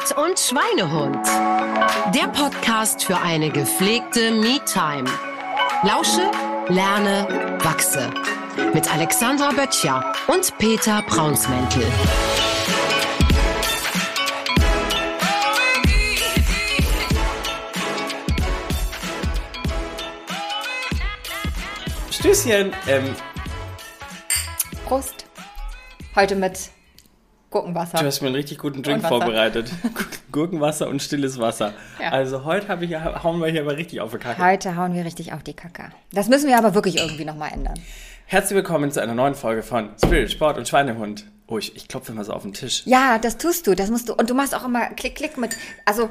[0.00, 1.26] Sport und Schweinehund.
[2.14, 5.08] Der Podcast für eine gepflegte Me-Time.
[5.82, 6.30] Lausche,
[6.68, 8.10] lerne, wachse.
[8.72, 11.84] Mit Alexandra Böttcher und Peter Braunsmäntel.
[22.10, 22.72] Stößchen.
[22.86, 23.14] Ähm,
[24.86, 25.26] Prost.
[26.14, 26.70] Heute mit
[27.50, 27.98] Gurkenwasser.
[27.98, 29.72] du hast mir einen richtig guten Drink vorbereitet.
[30.32, 31.74] Gurkenwasser und stilles Wasser.
[32.00, 32.10] Ja.
[32.10, 34.40] Also heute hab ich, hauen wir hier aber richtig auf die Kacke.
[34.40, 35.90] Heute hauen wir richtig auf die Kacke.
[36.12, 37.74] Das müssen wir aber wirklich irgendwie nochmal ändern.
[38.26, 41.24] Herzlich willkommen zu einer neuen Folge von Spirit, Sport und Schweinehund.
[41.48, 42.82] Oh, ich, ich klopfe immer so auf den Tisch.
[42.84, 44.14] Ja, das tust du, das musst du.
[44.14, 45.56] Und du machst auch immer Klick, Klick mit.
[45.84, 46.08] Also,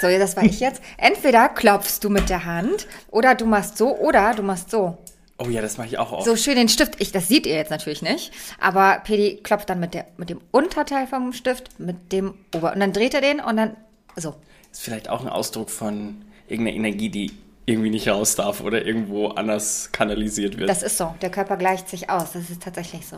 [0.00, 0.80] so, das war ich jetzt.
[0.96, 4.98] Entweder klopfst du mit der Hand oder du machst so oder du machst so.
[5.38, 6.24] Oh ja, das mache ich auch oft.
[6.24, 7.00] So schön den Stift.
[7.00, 8.32] Ich, das seht ihr jetzt natürlich nicht.
[8.60, 12.72] Aber Pedi klopft dann mit, der, mit dem Unterteil vom Stift, mit dem Ober.
[12.72, 13.76] Und dann dreht er den und dann
[14.14, 14.36] so.
[14.70, 17.32] Ist vielleicht auch ein Ausdruck von irgendeiner Energie, die
[17.66, 20.68] irgendwie nicht raus darf oder irgendwo anders kanalisiert wird.
[20.68, 21.14] Das ist so.
[21.20, 22.32] Der Körper gleicht sich aus.
[22.32, 23.16] Das ist tatsächlich so.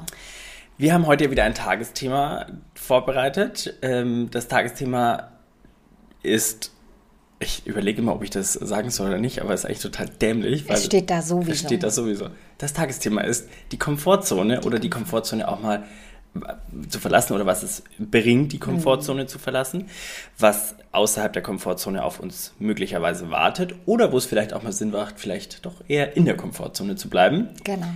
[0.79, 3.75] Wir haben heute wieder ein Tagesthema vorbereitet.
[3.83, 5.33] Ähm, das Tagesthema
[6.23, 6.73] ist,
[7.47, 10.09] ich überlege immer, ob ich das sagen soll oder nicht, aber es ist eigentlich total
[10.09, 10.65] dämlich.
[10.69, 11.51] Es steht da sowieso.
[11.53, 12.27] Es steht da sowieso.
[12.59, 15.85] Das Tagesthema ist die Komfortzone oder die Komfortzone auch mal
[16.91, 19.29] zu verlassen oder was es bringt, die Komfortzone Mhm.
[19.29, 19.87] zu verlassen,
[20.39, 24.91] was außerhalb der Komfortzone auf uns möglicherweise wartet oder wo es vielleicht auch mal Sinn
[24.91, 27.49] macht, vielleicht doch eher in der Komfortzone zu bleiben.
[27.65, 27.87] Genau.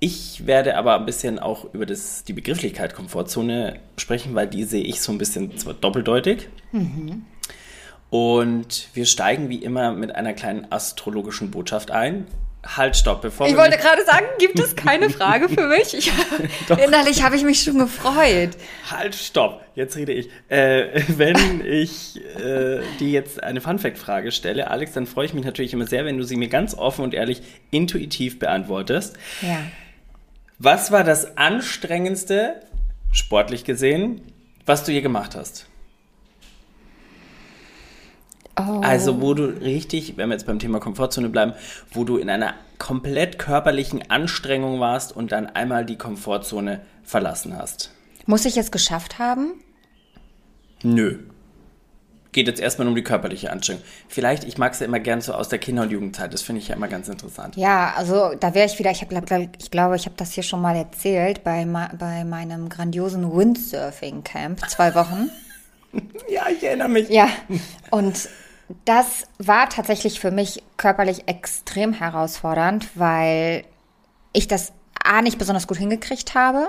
[0.00, 4.82] Ich werde aber ein bisschen auch über das, die Begrifflichkeit Komfortzone sprechen, weil die sehe
[4.82, 6.48] ich so ein bisschen zwar doppeldeutig.
[8.14, 12.28] Und wir steigen wie immer mit einer kleinen astrologischen Botschaft ein.
[12.64, 15.94] Halt, stopp, bevor Ich wollte gerade sagen, gibt es keine Frage für mich?
[15.94, 16.12] Ich,
[16.68, 18.50] innerlich habe ich mich schon gefreut.
[18.88, 20.30] Halt, stopp, jetzt rede ich.
[20.46, 25.72] Äh, wenn ich äh, dir jetzt eine Funfact-Frage stelle, Alex, dann freue ich mich natürlich
[25.72, 27.42] immer sehr, wenn du sie mir ganz offen und ehrlich
[27.72, 29.16] intuitiv beantwortest.
[29.42, 29.58] Ja.
[30.60, 32.60] Was war das anstrengendste,
[33.10, 34.20] sportlich gesehen,
[34.66, 35.66] was du je gemacht hast?
[38.56, 38.80] Oh.
[38.82, 41.54] Also, wo du richtig, wenn wir jetzt beim Thema Komfortzone bleiben,
[41.90, 47.90] wo du in einer komplett körperlichen Anstrengung warst und dann einmal die Komfortzone verlassen hast.
[48.26, 49.54] Muss ich es geschafft haben?
[50.82, 51.18] Nö.
[52.32, 53.82] Geht jetzt erstmal um die körperliche Anstrengung.
[54.08, 56.34] Vielleicht, ich mag es ja immer gern so aus der Kinder- und Jugendzeit.
[56.34, 57.56] Das finde ich ja immer ganz interessant.
[57.56, 60.60] Ja, also da wäre ich wieder, ich, hab, ich glaube, ich habe das hier schon
[60.60, 65.30] mal erzählt, bei, bei meinem grandiosen Windsurfing-Camp, zwei Wochen.
[66.28, 67.08] Ja, ich erinnere mich.
[67.08, 67.28] Ja,
[67.92, 68.28] und
[68.84, 73.64] das war tatsächlich für mich körperlich extrem herausfordernd, weil
[74.32, 76.68] ich das A nicht besonders gut hingekriegt habe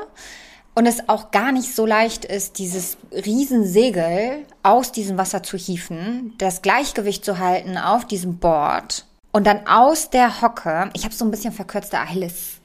[0.73, 6.33] und es auch gar nicht so leicht ist, dieses Riesensegel aus diesem Wasser zu hieven,
[6.37, 11.25] das Gleichgewicht zu halten auf diesem Board und dann aus der Hocke, ich habe so
[11.25, 12.57] ein bisschen verkürzte Achilles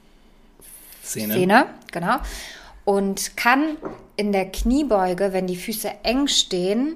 [1.03, 1.33] Szene.
[1.33, 2.17] Szene, genau.
[2.85, 3.77] Und kann
[4.15, 6.95] in der Kniebeuge, wenn die Füße eng stehen,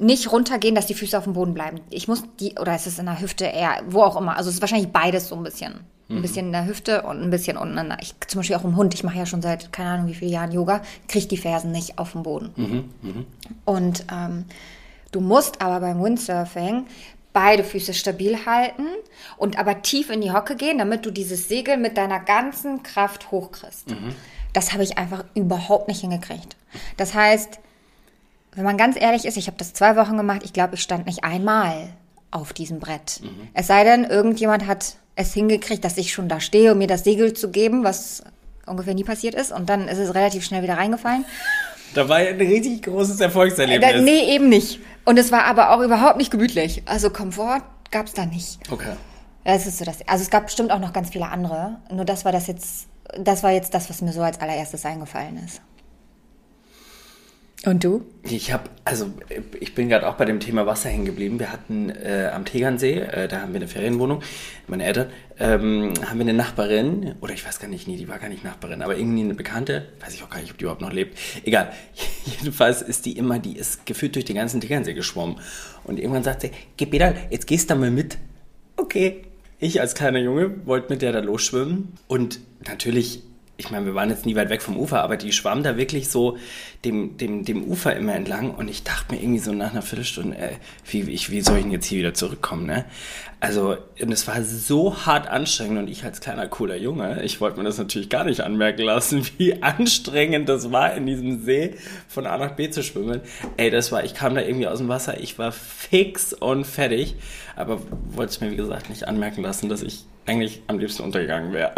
[0.00, 1.80] nicht runtergehen, dass die Füße auf dem Boden bleiben.
[1.90, 4.36] Ich muss die, oder ist es in der Hüfte eher, wo auch immer.
[4.36, 5.80] Also es ist wahrscheinlich beides so ein bisschen.
[6.10, 8.64] Ein bisschen in der Hüfte und ein bisschen unten in der, ich, zum Beispiel auch
[8.64, 8.92] im Hund.
[8.92, 11.98] Ich mache ja schon seit, keine Ahnung wie vielen Jahren Yoga, kriege die Fersen nicht
[11.98, 12.50] auf dem Boden.
[13.64, 14.44] Und ähm,
[15.12, 16.84] du musst aber beim Windsurfing
[17.32, 18.86] beide Füße stabil halten
[19.38, 23.30] und aber tief in die Hocke gehen, damit du dieses Segel mit deiner ganzen Kraft
[23.30, 23.94] hochkriegst.
[24.52, 26.54] Das habe ich einfach überhaupt nicht hingekriegt.
[26.98, 27.58] Das heißt,
[28.54, 31.06] wenn man ganz ehrlich ist, ich habe das zwei Wochen gemacht, ich glaube, ich stand
[31.06, 31.88] nicht einmal
[32.30, 33.20] auf diesem Brett.
[33.54, 37.04] Es sei denn, irgendjemand hat es hingekriegt, dass ich schon da stehe, um mir das
[37.04, 38.24] Segel zu geben, was
[38.66, 39.52] ungefähr nie passiert ist.
[39.52, 41.24] Und dann ist es relativ schnell wieder reingefallen.
[41.94, 44.02] Da war ja ein richtig großes Da, Erfolgserlebnis.
[44.02, 44.80] nee, eben nicht.
[45.04, 46.82] Und es war aber auch überhaupt nicht gemütlich.
[46.86, 48.58] Also Komfort gab es da nicht.
[48.70, 48.94] Okay.
[49.44, 49.98] Das ist so das.
[50.08, 51.76] Also es gab bestimmt auch noch ganz viele andere.
[51.92, 52.86] Nur das war das jetzt,
[53.16, 55.60] das war jetzt das, was mir so als allererstes eingefallen ist.
[57.66, 58.02] Und du?
[58.22, 59.10] Ich habe, also
[59.58, 61.38] ich bin gerade auch bei dem Thema Wasser hängen geblieben.
[61.38, 64.22] Wir hatten äh, am Tegernsee, äh, da haben wir eine Ferienwohnung,
[64.66, 65.08] meine Eltern,
[65.38, 68.44] ähm, haben wir eine Nachbarin, oder ich weiß gar nicht, nee, die war gar nicht
[68.44, 71.18] Nachbarin, aber irgendwie eine Bekannte, weiß ich auch gar nicht, ob die überhaupt noch lebt.
[71.44, 71.72] Egal.
[72.26, 75.36] Jedenfalls ist die immer, die ist gefühlt durch den ganzen Tegernsee geschwommen.
[75.84, 78.18] Und irgendwann sagt sie, geh Peter, jetzt gehst du mal mit.
[78.76, 79.22] Okay.
[79.58, 83.22] Ich als kleiner Junge wollte mit der da losschwimmen und natürlich
[83.56, 86.08] ich meine, wir waren jetzt nie weit weg vom Ufer, aber die schwamm da wirklich
[86.08, 86.36] so
[86.84, 90.36] dem, dem, dem Ufer immer entlang und ich dachte mir irgendwie so nach einer Viertelstunde,
[90.36, 90.56] ey,
[90.86, 92.84] wie, ich, wie soll ich denn jetzt hier wieder zurückkommen, ne?
[93.38, 97.58] Also, und es war so hart anstrengend und ich als kleiner, cooler Junge, ich wollte
[97.58, 101.74] mir das natürlich gar nicht anmerken lassen, wie anstrengend das war, in diesem See
[102.08, 103.20] von A nach B zu schwimmen.
[103.56, 107.14] Ey, das war, ich kam da irgendwie aus dem Wasser, ich war fix und fertig,
[107.54, 111.52] aber wollte es mir, wie gesagt, nicht anmerken lassen, dass ich eigentlich am liebsten untergegangen
[111.52, 111.72] wäre.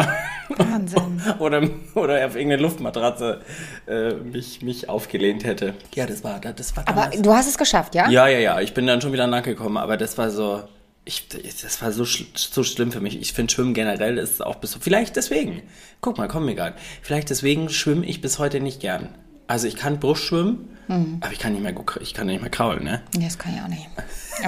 [0.49, 1.21] Wahnsinn.
[1.39, 3.43] oder, oder auf irgendeine Luftmatratze
[3.87, 5.75] äh, mich, mich aufgelehnt hätte.
[5.95, 7.23] Ja, das war, das war Aber damals.
[7.23, 8.09] du hast es geschafft, ja?
[8.09, 8.61] Ja, ja, ja.
[8.61, 10.63] Ich bin dann schon wieder nachgekommen, aber das war so.
[11.09, 13.21] Ich, das war so, schl so schlimm für mich.
[13.21, 14.77] Ich finde Schwimmen generell ist auch bis.
[14.81, 15.63] Vielleicht deswegen.
[16.01, 16.77] Guck mal, komm mir gerade.
[17.03, 19.11] Vielleicht deswegen schwimme ich bis heute nicht gern.
[19.47, 21.19] Also ich kann Brust schwimmen, Mhm.
[21.21, 23.03] aber ich kann nicht mehr ich kann nicht mehr kraulen, ne?
[23.17, 23.89] Nee, Das kann ich auch nicht.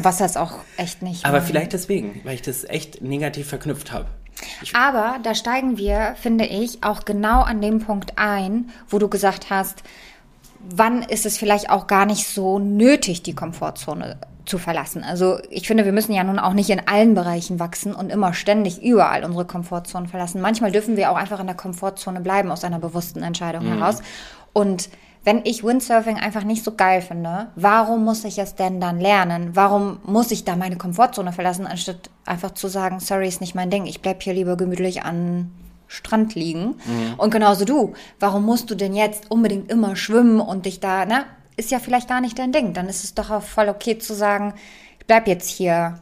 [0.02, 1.24] Wasser ist auch echt nicht.
[1.24, 4.06] Aber vielleicht deswegen, weil ich das echt negativ verknüpft habe.
[4.72, 9.50] Aber da steigen wir, finde ich, auch genau an dem Punkt ein, wo du gesagt
[9.50, 9.82] hast,
[10.60, 15.04] wann ist es vielleicht auch gar nicht so nötig, die Komfortzone zu verlassen.
[15.04, 18.32] Also ich finde, wir müssen ja nun auch nicht in allen Bereichen wachsen und immer
[18.32, 20.40] ständig überall unsere Komfortzone verlassen.
[20.40, 24.00] Manchmal dürfen wir auch einfach in der Komfortzone bleiben aus einer bewussten Entscheidung heraus.
[24.52, 24.88] Und
[25.24, 29.50] wenn ich Windsurfing einfach nicht so geil finde, warum muss ich es denn dann lernen?
[29.54, 33.70] Warum muss ich da meine Komfortzone verlassen, anstatt einfach zu sagen, sorry, ist nicht mein
[33.70, 35.50] Ding, ich bleib hier lieber gemütlich an
[35.88, 36.76] Strand liegen.
[37.16, 41.24] Und genauso du, warum musst du denn jetzt unbedingt immer schwimmen und dich da, ne?
[41.56, 42.72] Ist ja vielleicht gar nicht dein Ding.
[42.72, 44.54] Dann ist es doch auch voll okay zu sagen,
[45.00, 45.98] ich bleib jetzt hier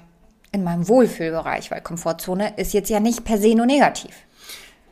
[0.53, 4.26] in meinem Wohlfühlbereich, weil Komfortzone ist jetzt ja nicht per se nur negativ.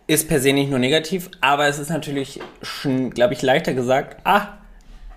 [0.07, 4.21] Ist per se nicht nur negativ, aber es ist natürlich schon, glaube ich, leichter gesagt,
[4.25, 4.49] ah,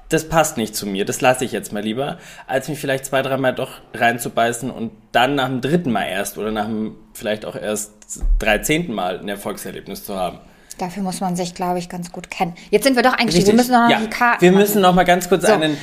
[0.09, 2.17] das passt nicht zu mir, das lasse ich jetzt mal lieber,
[2.47, 6.51] als mich vielleicht zwei, dreimal doch reinzubeißen und dann nach dem dritten Mal erst oder
[6.51, 7.91] nach dem vielleicht auch erst
[8.39, 10.39] dreizehnten Mal ein Erfolgserlebnis zu haben.
[10.77, 12.53] Dafür muss man sich, glaube ich, ganz gut kennen.
[12.69, 13.47] Jetzt sind wir doch eingestiegen.
[13.47, 13.99] Wir müssen noch ja.
[13.99, 14.41] die Karten.
[14.41, 15.53] Wir müssen noch mal ganz kurz So.
[15.53, 15.75] einen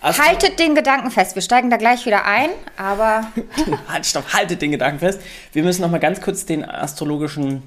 [0.00, 1.34] Astro Haltet den Gedanken fest.
[1.34, 3.26] Wir steigen da gleich wieder ein, aber
[3.88, 5.20] halt, stopp, haltet den Gedanken fest.
[5.52, 7.62] Wir müssen noch mal ganz kurz den astrologischen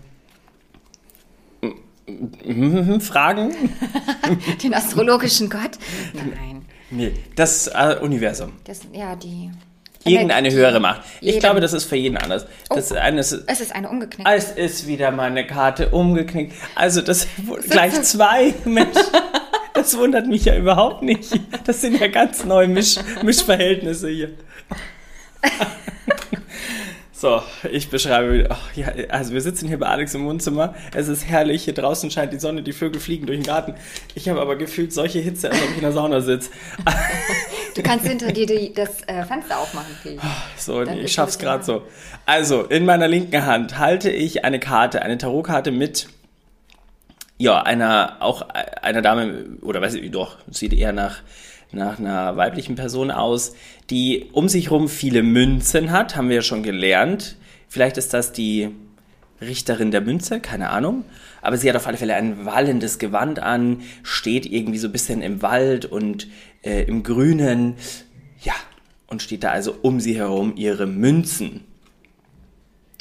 [3.02, 3.54] Fragen.
[4.64, 5.72] den astrologischen Gott.
[6.14, 6.66] Nein.
[6.90, 8.54] Nee, das äh, Universum.
[8.64, 9.52] Das, ja, die.
[10.06, 11.02] Irgendeine höhere Macht.
[11.20, 12.46] Ich glaube, das ist für jeden anders.
[12.70, 12.96] Das Oh.
[12.96, 14.32] eine ist, Es ist eine umgeknickte.
[14.34, 16.54] es ist wieder meine Karte umgeknickt.
[16.76, 17.28] Also das
[17.70, 18.54] gleich zwei.
[18.64, 18.96] Mensch,
[19.74, 21.38] das wundert mich ja überhaupt nicht.
[21.66, 24.30] Das sind ja ganz neue Misch, Mischverhältnisse hier.
[27.20, 27.42] So,
[27.72, 30.76] ich beschreibe ach, ja, also wir sitzen hier bei Alex im Wohnzimmer.
[30.94, 31.64] Es ist herrlich.
[31.64, 33.74] Hier draußen scheint die Sonne, die Vögel fliegen durch den Garten.
[34.14, 36.52] Ich habe aber gefühlt solche Hitze, als ob ich in der Sauna sitze.
[37.76, 40.18] Du kannst hinter dir die, das äh, Fenster aufmachen, Phil.
[40.58, 41.84] So, Dann ich schaff's gerade so.
[42.26, 46.08] Also, in meiner linken Hand halte ich eine Karte, eine Tarotkarte mit,
[47.38, 48.42] ja, einer, auch
[48.82, 51.22] einer Dame, oder weiß ich, doch, sieht eher nach,
[51.72, 53.56] nach einer weiblichen Person aus,
[53.90, 57.36] die um sich rum viele Münzen hat, haben wir ja schon gelernt.
[57.68, 58.70] Vielleicht ist das die
[59.42, 61.04] Richterin der Münze, keine Ahnung.
[61.42, 65.22] Aber sie hat auf alle Fälle ein wallendes Gewand an, steht irgendwie so ein bisschen
[65.22, 66.28] im Wald und
[66.64, 67.76] äh, im Grünen.
[68.42, 68.54] Ja,
[69.08, 71.66] und steht da also um sie herum ihre Münzen.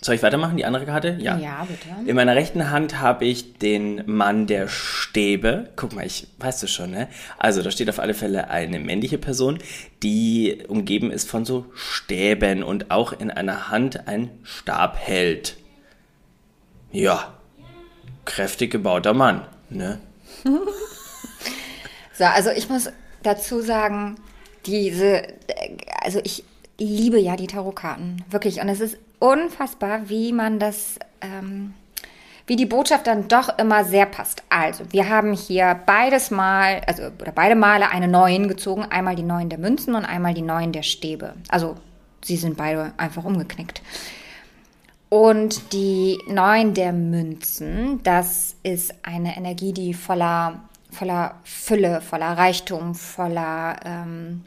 [0.07, 1.17] Soll ich weitermachen, die andere Karte?
[1.19, 1.37] Ja.
[1.37, 2.09] Ja, bitte.
[2.09, 5.71] In meiner rechten Hand habe ich den Mann der Stäbe.
[5.75, 7.09] Guck mal, ich weißt du schon, ne?
[7.39, 9.59] Also, da steht auf alle Fälle eine männliche Person,
[10.05, 15.57] die umgeben ist von so Stäben und auch in einer Hand ein Stab hält.
[16.93, 17.35] Ja,
[18.25, 19.99] kräftig gebauter Mann, ne?
[22.19, 22.91] So, also ich muss
[23.23, 24.17] dazu sagen,
[24.65, 25.23] diese,
[26.01, 26.45] also ich
[26.79, 28.61] liebe ja die Tarotkarten, wirklich.
[28.61, 31.75] Und es ist unfassbar, wie man das, ähm,
[32.47, 34.43] wie die Botschaft dann doch immer sehr passt.
[34.49, 38.83] Also, wir haben hier beides Mal, also oder beide Male eine Neun gezogen.
[38.83, 41.35] Einmal die Neun der Münzen und einmal die Neun der Stäbe.
[41.49, 41.77] Also,
[42.23, 43.83] sie sind beide einfach umgeknickt.
[45.09, 52.95] Und die Neun der Münzen, das ist eine Energie, die voller, voller Fülle, voller Reichtum,
[52.95, 54.43] voller, ähm,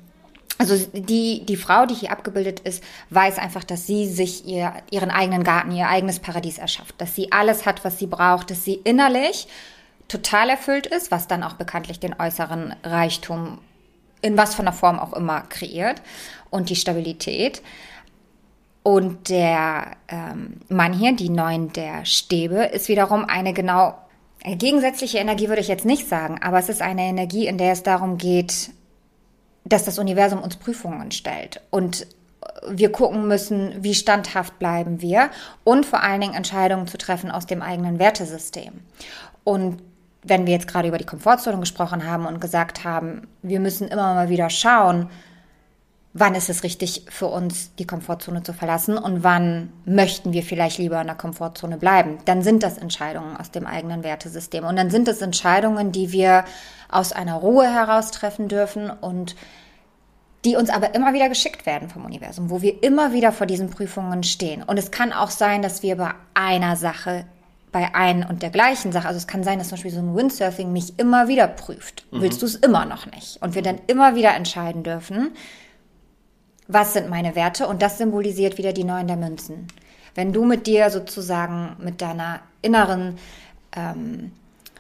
[0.59, 5.09] also die, die Frau, die hier abgebildet ist, weiß einfach, dass sie sich ihr, ihren
[5.09, 8.73] eigenen Garten, ihr eigenes Paradies erschafft, dass sie alles hat, was sie braucht, dass sie
[8.73, 9.47] innerlich
[10.09, 13.59] total erfüllt ist, was dann auch bekanntlich den äußeren Reichtum
[14.21, 16.01] in was von der Form auch immer kreiert
[16.49, 17.61] und die Stabilität.
[18.83, 23.95] Und der ähm, Mann hier, die Neun der Stäbe, ist wiederum eine genau
[24.43, 27.73] eine gegensätzliche Energie, würde ich jetzt nicht sagen, aber es ist eine Energie, in der
[27.73, 28.71] es darum geht,
[29.69, 32.07] dass das Universum uns Prüfungen stellt und
[32.67, 35.29] wir gucken müssen, wie standhaft bleiben wir
[35.63, 38.73] und vor allen Dingen Entscheidungen zu treffen aus dem eigenen Wertesystem.
[39.43, 39.81] Und
[40.23, 44.13] wenn wir jetzt gerade über die Komfortzone gesprochen haben und gesagt haben, wir müssen immer
[44.13, 45.09] mal wieder schauen,
[46.19, 50.77] wann ist es richtig für uns, die Komfortzone zu verlassen und wann möchten wir vielleicht
[50.77, 54.65] lieber in der Komfortzone bleiben, dann sind das Entscheidungen aus dem eigenen Wertesystem.
[54.65, 56.45] Und dann sind es Entscheidungen, die wir
[56.89, 59.35] aus einer Ruhe heraus treffen dürfen und
[60.45, 63.69] die uns aber immer wieder geschickt werden vom Universum, wo wir immer wieder vor diesen
[63.69, 64.63] Prüfungen stehen.
[64.63, 67.25] Und es kann auch sein, dass wir bei einer Sache,
[67.71, 70.15] bei ein und der gleichen Sache, also es kann sein, dass zum Beispiel so ein
[70.15, 72.05] Windsurfing mich immer wieder prüft.
[72.11, 72.21] Mhm.
[72.21, 73.41] Willst du es immer noch nicht?
[73.41, 75.31] Und wir dann immer wieder entscheiden dürfen,
[76.69, 77.67] was sind meine Werte?
[77.67, 79.67] Und das symbolisiert wieder die Neun der Münzen.
[80.15, 83.17] Wenn du mit dir sozusagen, mit deiner inneren,
[83.75, 84.31] ähm,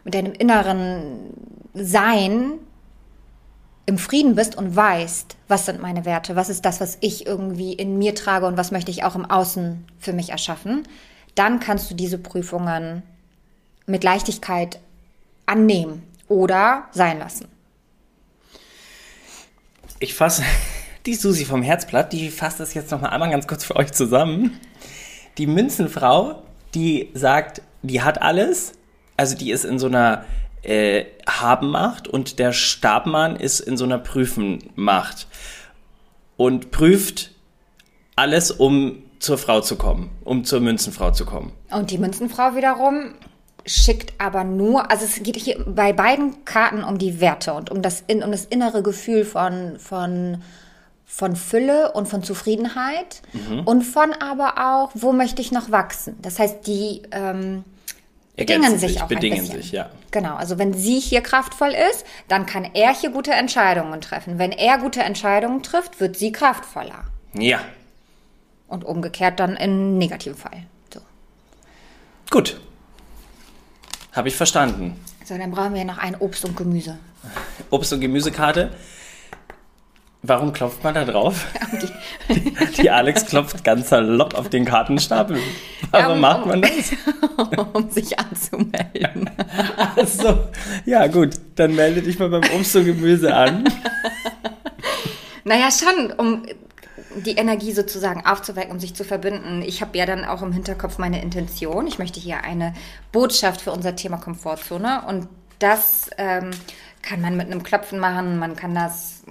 [0.03, 1.33] mit deinem inneren
[1.73, 2.53] Sein
[3.87, 7.73] im Frieden bist und weißt, was sind meine Werte, was ist das, was ich irgendwie
[7.73, 10.87] in mir trage und was möchte ich auch im Außen für mich erschaffen,
[11.33, 13.01] dann kannst du diese Prüfungen
[13.87, 14.79] mit Leichtigkeit
[15.47, 17.47] annehmen oder sein lassen.
[19.99, 20.43] Ich fasse
[21.09, 24.59] die Susi vom Herzblatt, die fasst das jetzt nochmal einmal ganz kurz für euch zusammen.
[25.39, 26.43] Die Münzenfrau,
[26.75, 28.73] die sagt, die hat alles,
[29.17, 30.25] also die ist in so einer
[30.61, 35.25] äh, Habenmacht und der Stabmann ist in so einer Prüfenmacht
[36.37, 37.31] und prüft
[38.15, 41.53] alles, um zur Frau zu kommen, um zur Münzenfrau zu kommen.
[41.71, 43.15] Und die Münzenfrau wiederum
[43.65, 47.81] schickt aber nur, also es geht hier bei beiden Karten um die Werte und um
[47.81, 50.43] das, um das innere Gefühl von, von,
[51.11, 53.61] von Fülle und von Zufriedenheit mhm.
[53.61, 56.15] und von aber auch, wo möchte ich noch wachsen.
[56.21, 57.63] Das heißt, die ähm,
[58.37, 59.61] bedingen sich, sich auch bedingen ein bisschen.
[59.61, 59.89] sich, ja.
[60.11, 64.37] Genau, also wenn sie hier kraftvoll ist, dann kann er hier gute Entscheidungen treffen.
[64.37, 67.05] Wenn er gute Entscheidungen trifft, wird sie kraftvoller.
[67.33, 67.59] Ja.
[68.67, 70.63] Und umgekehrt dann im negativen Fall.
[70.93, 71.01] So.
[72.29, 72.61] Gut.
[74.11, 75.03] Habe ich verstanden.
[75.25, 76.99] So, dann brauchen wir noch ein Obst und Gemüse.
[77.71, 78.71] Obst- und Gemüsekarte.
[80.21, 81.47] Warum klopft man da drauf?
[82.29, 85.39] Die, die Alex klopft ganz salopp auf den Kartenstapel.
[85.91, 86.91] Warum ja, um, macht man das?
[87.73, 89.29] um sich anzumelden.
[89.95, 90.49] Also,
[90.85, 93.63] ja gut, dann melde dich mal beim Obst und Gemüse an.
[95.45, 96.43] Naja, schon, um
[97.15, 99.61] die Energie sozusagen aufzuwecken, um sich zu verbinden.
[99.61, 101.87] Ich habe ja dann auch im Hinterkopf meine Intention.
[101.87, 102.73] Ich möchte hier eine
[103.13, 105.27] Botschaft für unser Thema Komfortzone und
[105.59, 106.51] das ähm,
[107.01, 109.23] kann man mit einem Klopfen machen, man kann das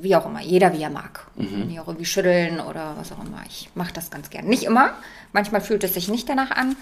[0.00, 1.26] wie auch immer, jeder wie er mag.
[1.36, 1.78] Mhm.
[1.78, 3.42] Auch irgendwie schütteln oder was auch immer.
[3.46, 4.46] Ich mache das ganz gern.
[4.46, 4.94] Nicht immer.
[5.32, 6.76] Manchmal fühlt es sich nicht danach an.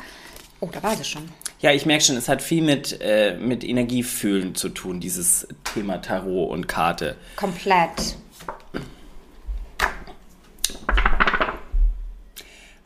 [0.61, 1.28] Oh, da war sie schon.
[1.61, 5.99] Ja, ich merke schon, es hat viel mit, äh, mit Energiefühlen zu tun, dieses Thema
[5.99, 7.16] Tarot und Karte.
[7.37, 8.16] Komplett.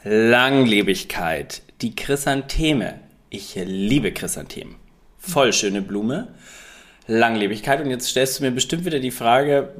[0.04, 1.62] Langlebigkeit.
[1.82, 3.00] Die Chrysantheme.
[3.28, 4.76] Ich liebe Chrysanthemen.
[5.18, 6.34] Voll schöne Blume.
[7.06, 7.80] Langlebigkeit.
[7.80, 9.70] Und jetzt stellst du mir bestimmt wieder die Frage,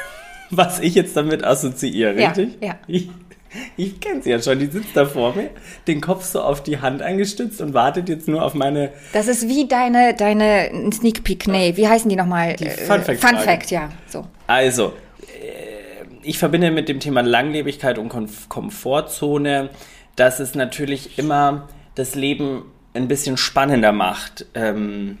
[0.50, 2.58] was ich jetzt damit assoziiere, richtig?
[2.60, 2.68] Ja.
[2.68, 2.74] ja.
[2.86, 3.08] Ich,
[3.76, 5.50] ich kenne sie ja schon, die sitzt da vor mir,
[5.86, 8.90] den Kopf so auf die Hand eingestützt und wartet jetzt nur auf meine.
[9.12, 12.56] Das ist wie deine, deine Sneak Peek, nee, wie heißen die nochmal?
[12.56, 13.20] Die Fun Fact.
[13.20, 13.90] Fun Fact, ja.
[14.06, 14.26] So.
[14.46, 19.70] Also, äh, ich verbinde mit dem Thema Langlebigkeit und Komfortzone,
[20.16, 24.46] dass es natürlich immer das Leben ein bisschen spannender macht.
[24.54, 25.18] Ähm,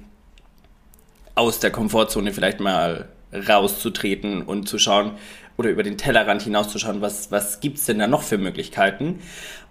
[1.34, 5.12] aus der Komfortzone vielleicht mal rauszutreten und zu schauen
[5.56, 9.20] oder über den Tellerrand hinauszuschauen, was, was gibt es denn da noch für Möglichkeiten.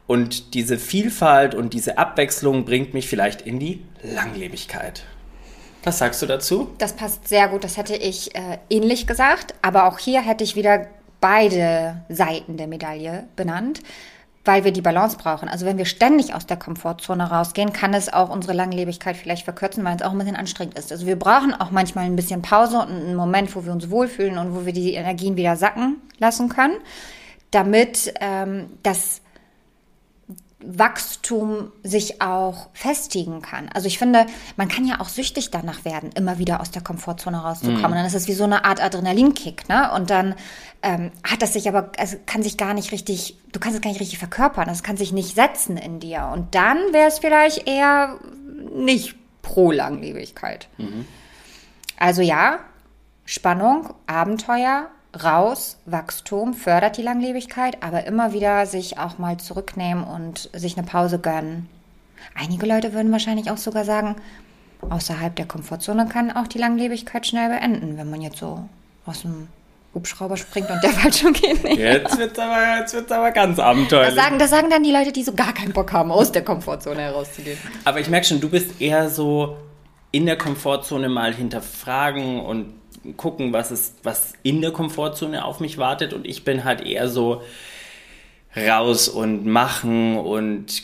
[0.07, 5.03] Und diese Vielfalt und diese Abwechslung bringt mich vielleicht in die Langlebigkeit.
[5.83, 6.69] Was sagst du dazu?
[6.77, 7.63] Das passt sehr gut.
[7.63, 9.55] Das hätte ich äh, ähnlich gesagt.
[9.61, 10.87] Aber auch hier hätte ich wieder
[11.21, 13.81] beide Seiten der Medaille benannt
[14.43, 15.47] weil wir die Balance brauchen.
[15.47, 19.83] Also wenn wir ständig aus der Komfortzone rausgehen, kann es auch unsere Langlebigkeit vielleicht verkürzen,
[19.83, 20.91] weil es auch ein bisschen anstrengend ist.
[20.91, 24.37] Also wir brauchen auch manchmal ein bisschen Pause und einen Moment, wo wir uns wohlfühlen
[24.37, 26.75] und wo wir die Energien wieder sacken lassen können,
[27.51, 29.21] damit ähm, das
[30.63, 33.69] Wachstum sich auch festigen kann.
[33.73, 34.25] Also ich finde,
[34.57, 37.91] man kann ja auch süchtig danach werden, immer wieder aus der Komfortzone rauszukommen.
[37.91, 37.95] Mhm.
[37.95, 39.91] Dann ist es wie so eine Art Adrenalinkick, ne?
[39.93, 40.35] Und dann
[40.81, 43.89] ähm, hat das sich aber, also kann sich gar nicht richtig, du kannst es gar
[43.89, 46.29] nicht richtig verkörpern, das kann sich nicht setzen in dir.
[46.33, 48.19] Und dann wäre es vielleicht eher
[48.73, 50.67] nicht pro Langlebigkeit.
[50.77, 51.05] Mhm.
[51.97, 52.59] Also ja,
[53.25, 60.49] Spannung, Abenteuer, raus, Wachstum fördert die Langlebigkeit, aber immer wieder sich auch mal zurücknehmen und
[60.53, 61.69] sich eine Pause gönnen.
[62.35, 64.15] Einige Leute würden wahrscheinlich auch sogar sagen,
[64.89, 68.67] außerhalb der Komfortzone kann auch die Langlebigkeit schnell beenden, wenn man jetzt so
[69.05, 69.47] aus dem
[69.93, 71.77] Hubschrauber springt und der Fallschirm geht nicht.
[71.77, 74.15] Jetzt wird es aber, jetzt wird's aber ganz abenteuerlich.
[74.15, 76.43] Das sagen, das sagen dann die Leute, die so gar keinen Bock haben, aus der
[76.43, 77.57] Komfortzone herauszugehen.
[77.83, 79.57] Aber ich merke schon, du bist eher so
[80.11, 82.80] in der Komfortzone mal hinterfragen und
[83.17, 86.13] gucken, was ist, was in der Komfortzone auf mich wartet.
[86.13, 87.41] Und ich bin halt eher so
[88.55, 90.83] raus und machen und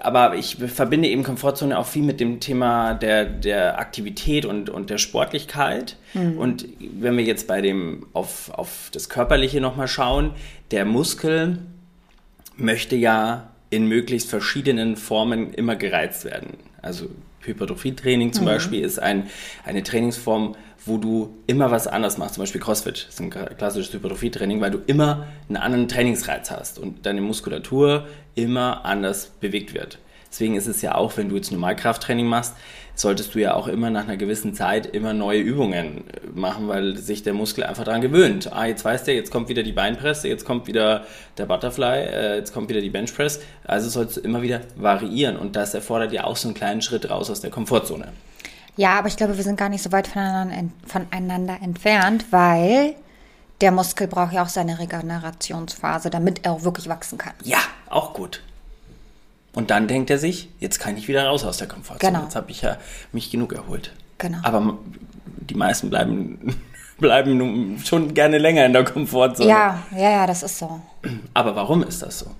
[0.00, 4.90] aber ich verbinde eben Komfortzone auch viel mit dem Thema der, der Aktivität und, und
[4.90, 5.96] der Sportlichkeit.
[6.14, 6.38] Mhm.
[6.38, 10.32] Und wenn wir jetzt bei dem auf, auf das Körperliche nochmal schauen,
[10.70, 11.58] der Muskel
[12.56, 16.58] möchte ja in möglichst verschiedenen Formen immer gereizt werden.
[16.82, 17.08] Also
[17.42, 18.48] Hypertrophietraining zum mhm.
[18.48, 19.28] Beispiel ist ein,
[19.64, 20.56] eine Trainingsform,
[20.86, 22.34] wo du immer was anders machst.
[22.34, 27.04] Zum Beispiel CrossFit ist ein klassisches Hypertrophietraining, weil du immer einen anderen Trainingsreiz hast und
[27.06, 29.98] deine Muskulatur immer anders bewegt wird.
[30.30, 32.54] Deswegen ist es ja auch, wenn du jetzt Normalkrafttraining machst,
[32.94, 37.22] solltest du ja auch immer nach einer gewissen Zeit immer neue Übungen machen, weil sich
[37.22, 38.52] der Muskel einfach daran gewöhnt.
[38.52, 41.04] Ah, jetzt weißt du, jetzt kommt wieder die Beinpresse, jetzt kommt wieder
[41.36, 43.40] der Butterfly, äh, jetzt kommt wieder die Benchpress.
[43.64, 47.10] Also sollst du immer wieder variieren und das erfordert ja auch so einen kleinen Schritt
[47.10, 48.12] raus aus der Komfortzone.
[48.80, 52.94] Ja, aber ich glaube, wir sind gar nicht so weit voneinander, voneinander entfernt, weil
[53.60, 57.34] der Muskel braucht ja auch seine Regenerationsphase, damit er auch wirklich wachsen kann.
[57.44, 57.58] Ja,
[57.90, 58.42] auch gut.
[59.52, 62.10] Und dann denkt er sich, jetzt kann ich wieder raus aus der Komfortzone.
[62.10, 62.24] Genau.
[62.24, 62.78] Jetzt habe ich ja
[63.12, 63.92] mich genug erholt.
[64.16, 64.38] Genau.
[64.44, 64.78] Aber
[65.26, 66.56] die meisten bleiben,
[66.98, 69.46] bleiben schon gerne länger in der Komfortzone.
[69.46, 70.80] Ja, ja, ja, das ist so.
[71.34, 72.30] Aber warum ist das so?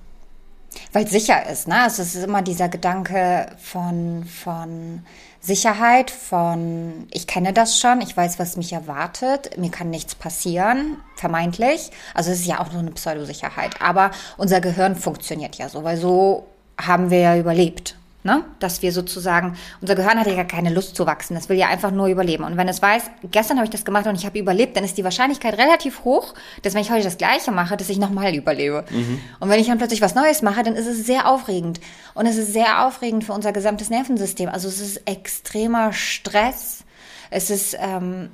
[0.91, 1.83] Weil es sicher ist, ne?
[1.83, 5.03] Also es ist immer dieser Gedanke von, von
[5.43, 10.97] Sicherheit, von ich kenne das schon, ich weiß, was mich erwartet, mir kann nichts passieren,
[11.15, 11.89] vermeintlich.
[12.13, 13.81] Also es ist ja auch nur eine Pseudosicherheit.
[13.81, 16.47] Aber unser Gehirn funktioniert ja so, weil so
[16.79, 17.95] haben wir ja überlebt.
[18.23, 18.43] Ne?
[18.59, 21.69] Dass wir sozusagen, unser Gehirn hat ja gar keine Lust zu wachsen, das will ja
[21.69, 22.43] einfach nur überleben.
[22.43, 24.95] Und wenn es weiß, gestern habe ich das gemacht und ich habe überlebt, dann ist
[24.97, 28.85] die Wahrscheinlichkeit relativ hoch, dass wenn ich heute das Gleiche mache, dass ich nochmal überlebe.
[28.91, 29.19] Mhm.
[29.39, 31.79] Und wenn ich dann plötzlich was Neues mache, dann ist es sehr aufregend.
[32.13, 34.49] Und es ist sehr aufregend für unser gesamtes Nervensystem.
[34.49, 36.83] Also es ist extremer Stress.
[37.31, 38.29] Es ist ähm,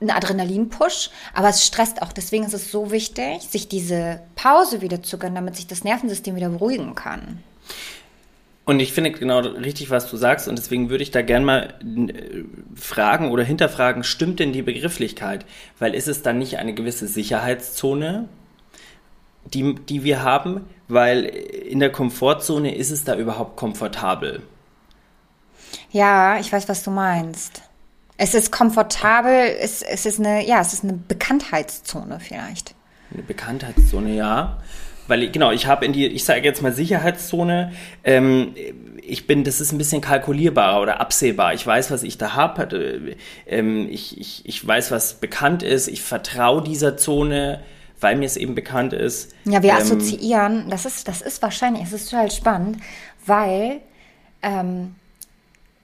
[0.00, 2.12] ein Adrenalinpush, aber es stresst auch.
[2.12, 6.36] Deswegen ist es so wichtig, sich diese Pause wieder zu gönnen, damit sich das Nervensystem
[6.36, 7.42] wieder beruhigen kann.
[8.68, 10.46] Und ich finde genau richtig, was du sagst.
[10.46, 12.44] Und deswegen würde ich da gerne mal äh,
[12.78, 15.46] fragen oder hinterfragen, stimmt denn die Begrifflichkeit?
[15.78, 18.28] Weil ist es dann nicht eine gewisse Sicherheitszone,
[19.54, 20.66] die, die wir haben?
[20.86, 24.42] Weil in der Komfortzone ist es da überhaupt komfortabel?
[25.90, 27.62] Ja, ich weiß, was du meinst.
[28.18, 32.74] Es ist komfortabel, es, es ist eine, ja, es ist eine Bekanntheitszone vielleicht.
[33.14, 34.58] Eine Bekanntheitszone, ja.
[35.08, 37.72] Weil, genau, ich habe in die, ich sage jetzt mal Sicherheitszone,
[38.04, 38.54] ähm,
[39.02, 41.54] ich bin, das ist ein bisschen kalkulierbarer oder absehbar.
[41.54, 43.16] Ich weiß, was ich da habe.
[43.46, 45.88] Ähm, ich, ich, ich weiß, was bekannt ist.
[45.88, 47.60] Ich vertraue dieser Zone,
[48.00, 49.34] weil mir es eben bekannt ist.
[49.46, 52.76] Ja, wir ähm, assoziieren, das ist, das ist wahrscheinlich, es ist total spannend,
[53.24, 53.80] weil
[54.42, 54.94] ähm,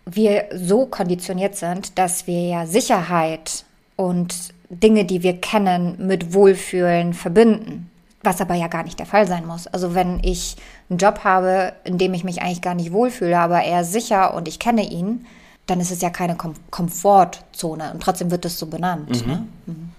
[0.07, 3.65] wir so konditioniert sind, dass wir ja Sicherheit
[3.97, 7.91] und Dinge, die wir kennen, mit Wohlfühlen verbinden.
[8.25, 9.67] Was aber ja gar nicht der Fall sein muss.
[9.67, 10.57] Also wenn ich
[10.89, 14.49] einen Job habe, in dem ich mich eigentlich gar nicht wohlfühle, aber eher sicher und
[14.49, 15.27] ich kenne ihn,
[15.67, 17.93] dann ist es ja keine Kom Komfortzone.
[17.93, 19.25] Und trotzdem wird es so benannt.
[19.25, 19.31] Mhm.
[19.31, 19.47] Ne?
[19.67, 19.91] Mhm.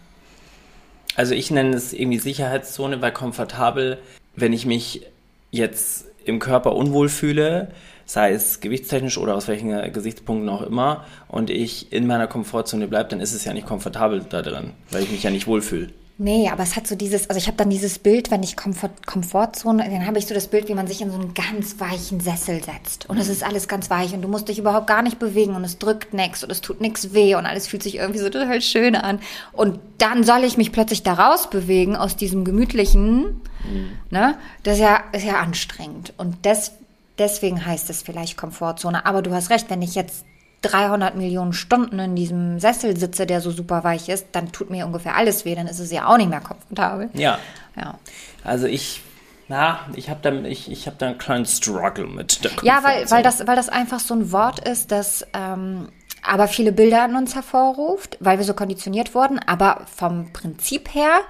[1.15, 3.99] Also ich nenne es irgendwie Sicherheitszone, weil komfortabel,
[4.35, 5.05] wenn ich mich
[5.51, 7.69] jetzt im Körper unwohl fühle,
[8.05, 13.09] sei es gewichtstechnisch oder aus welchen Gesichtspunkten auch immer, und ich in meiner Komfortzone bleibe,
[13.09, 15.89] dann ist es ja nicht komfortabel da drin, weil ich mich ja nicht wohlfühle.
[16.17, 19.05] Nee, aber es hat so dieses, also ich habe dann dieses Bild, wenn ich Komfort,
[19.05, 22.21] Komfortzone, dann habe ich so das Bild, wie man sich in so einen ganz weichen
[22.21, 23.09] Sessel setzt.
[23.09, 25.65] Und es ist alles ganz weich und du musst dich überhaupt gar nicht bewegen und
[25.65, 28.61] es drückt nichts und es tut nichts weh und alles fühlt sich irgendwie so total
[28.61, 29.19] schön an.
[29.51, 33.89] Und dann soll ich mich plötzlich da raus bewegen aus diesem gemütlichen, mhm.
[34.09, 34.37] ne?
[34.63, 36.13] Das ist ja, ist ja anstrengend.
[36.15, 36.71] Und das,
[37.17, 39.05] deswegen heißt es vielleicht Komfortzone.
[39.05, 40.23] Aber du hast recht, wenn ich jetzt
[40.69, 44.85] 300 Millionen Stunden in diesem Sessel sitze, der so super weich ist, dann tut mir
[44.85, 47.09] ungefähr alles weh, dann ist es ja auch nicht mehr komfortabel.
[47.13, 47.39] Ja.
[47.75, 47.97] ja.
[48.43, 49.01] Also ich,
[49.47, 53.09] na, ich habe da, ich, ich hab da einen kleinen Struggle mit der Ja, weil,
[53.11, 55.89] weil, das, weil das einfach so ein Wort ist, das ähm,
[56.25, 59.39] aber viele Bilder an uns hervorruft, weil wir so konditioniert wurden.
[59.39, 61.21] Aber vom Prinzip her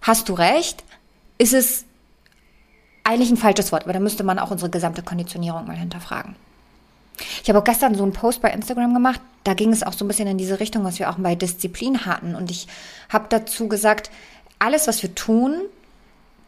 [0.00, 0.84] hast du recht,
[1.38, 1.84] ist es
[3.02, 6.36] eigentlich ein falsches Wort, aber da müsste man auch unsere gesamte Konditionierung mal hinterfragen.
[7.42, 10.04] Ich habe auch gestern so einen Post bei Instagram gemacht, da ging es auch so
[10.04, 12.34] ein bisschen in diese Richtung, was wir auch bei Disziplin hatten.
[12.34, 12.66] Und ich
[13.08, 14.10] habe dazu gesagt,
[14.58, 15.54] alles, was wir tun,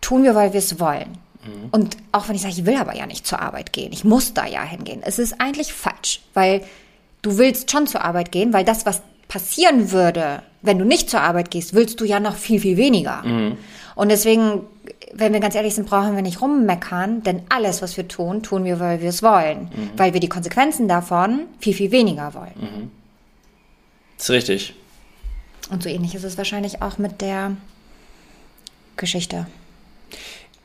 [0.00, 1.18] tun wir, weil wir es wollen.
[1.44, 1.68] Mhm.
[1.70, 4.34] Und auch wenn ich sage, ich will aber ja nicht zur Arbeit gehen, ich muss
[4.34, 5.02] da ja hingehen.
[5.04, 6.64] Es ist eigentlich falsch, weil
[7.22, 11.20] du willst schon zur Arbeit gehen, weil das, was passieren würde, wenn du nicht zur
[11.20, 13.22] Arbeit gehst, willst du ja noch viel, viel weniger.
[13.94, 14.62] Und deswegen,
[15.12, 18.64] wenn wir ganz ehrlich sind, brauchen wir nicht rummeckern, denn alles, was wir tun, tun
[18.64, 19.70] wir, weil wir es wollen.
[19.96, 22.90] Weil wir die Konsequenzen davon viel, viel weniger wollen.
[24.18, 24.74] Ist richtig.
[25.70, 27.56] Und so ähnlich ist es wahrscheinlich auch mit der
[28.96, 29.46] Geschichte.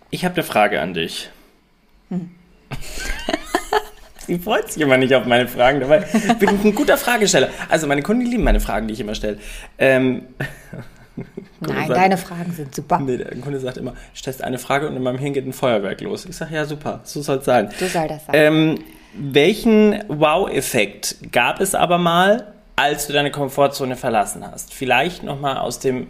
[0.10, 1.30] Ich habe eine Frage an dich.
[4.32, 6.06] Sie freut sich immer nicht auf meine Fragen, dabei
[6.40, 7.50] bin ich ein guter Fragesteller.
[7.68, 9.38] Also meine Kunden lieben meine Fragen, die ich immer stelle.
[9.78, 10.24] Ähm,
[11.60, 13.00] Nein, sagt- deine Fragen sind super.
[13.00, 16.00] Nee, der Kunde sagt immer, stellst eine Frage und in meinem Hirn geht ein Feuerwerk
[16.00, 16.26] los.
[16.26, 17.72] Ich sage, ja, super, so soll es sein.
[17.78, 18.34] So soll das sein.
[18.36, 18.80] Ähm,
[19.14, 24.74] welchen Wow-Effekt gab es aber mal, als du deine Komfortzone verlassen hast?
[24.74, 26.08] Vielleicht nochmal aus dem,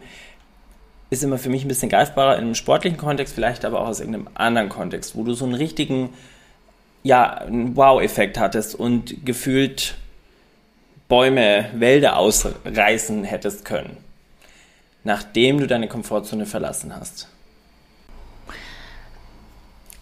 [1.10, 4.00] ist immer für mich ein bisschen greifbarer in einem sportlichen Kontext, vielleicht aber auch aus
[4.00, 6.10] irgendeinem anderen Kontext, wo du so einen richtigen,
[7.04, 9.96] ja, einen Wow-Effekt hattest und gefühlt
[11.08, 13.98] Bäume, Wälder ausreißen hättest können,
[15.04, 17.28] nachdem du deine Komfortzone verlassen hast.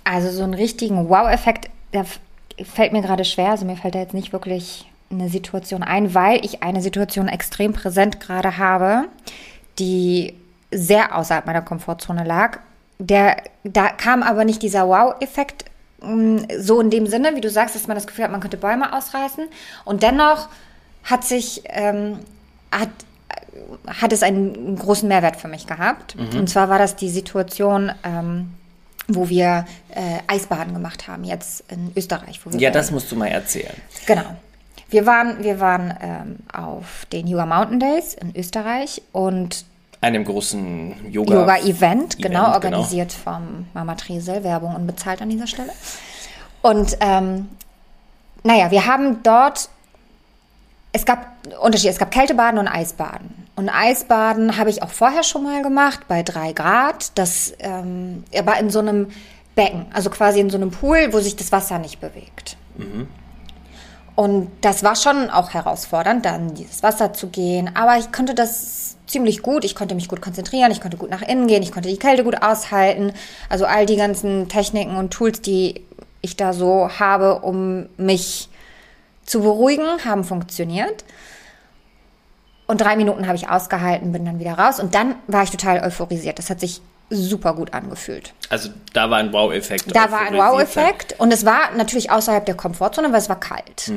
[0.03, 2.19] Also so einen richtigen Wow-Effekt, f-
[2.63, 3.51] fällt mir gerade schwer.
[3.51, 7.73] Also mir fällt da jetzt nicht wirklich eine Situation ein, weil ich eine Situation extrem
[7.73, 9.05] präsent gerade habe,
[9.79, 10.35] die
[10.71, 12.59] sehr außerhalb meiner Komfortzone lag.
[12.99, 15.65] Der, da kam aber nicht dieser Wow-Effekt
[16.57, 18.93] so in dem Sinne, wie du sagst, dass man das Gefühl hat, man könnte Bäume
[18.93, 19.47] ausreißen.
[19.85, 20.49] Und dennoch
[21.03, 22.19] hat sich, ähm,
[22.71, 22.89] hat,
[23.87, 26.15] hat es einen großen Mehrwert für mich gehabt.
[26.37, 28.51] Und zwar war das die Situation, ähm,
[29.07, 32.39] wo wir äh, Eisbaden gemacht haben, jetzt in Österreich.
[32.51, 33.73] Ja, das musst du mal erzählen.
[34.05, 34.37] Genau.
[34.89, 39.65] Wir waren, wir waren ähm, auf den Yoga Mountain Days in Österreich und
[40.01, 41.33] Einem großen Yoga.
[41.33, 45.73] Yoga-Event, genau, Event, organisiert vom Mama Tresel, Werbung unbezahlt an dieser Stelle.
[46.61, 47.49] Und ähm,
[48.43, 49.69] naja, wir haben dort,
[50.93, 51.27] es gab
[51.61, 53.47] Unterschiede, es gab Kältebaden und Eisbaden.
[53.55, 57.11] Und Eisbaden habe ich auch vorher schon mal gemacht, bei drei Grad.
[57.15, 59.07] Das ähm, aber in so einem
[59.55, 62.55] Becken, also quasi in so einem Pool, wo sich das Wasser nicht bewegt.
[64.19, 67.73] Und das war schon auch herausfordernd, dann dieses Wasser zu gehen.
[67.73, 69.63] Aber ich konnte das ziemlich gut.
[69.63, 70.73] Ich konnte mich gut konzentrieren.
[70.73, 71.63] Ich konnte gut nach innen gehen.
[71.63, 73.13] Ich konnte die Kälte gut aushalten.
[73.47, 75.85] Also all die ganzen Techniken und Tools, die
[76.19, 78.49] ich da so habe, um mich
[79.25, 81.05] zu beruhigen, haben funktioniert.
[82.67, 84.81] Und drei Minuten habe ich ausgehalten, bin dann wieder raus.
[84.81, 86.39] Und dann war ich total euphorisiert.
[86.39, 88.33] Das hat sich super gut angefühlt.
[88.49, 89.95] Also da war ein Wow-Effekt.
[89.95, 93.91] Da war ein Wow-Effekt und es war natürlich außerhalb der Komfortzone, weil es war kalt.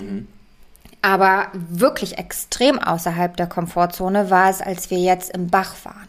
[1.02, 6.08] Aber wirklich extrem außerhalb der Komfortzone war es, als wir jetzt im Bach waren.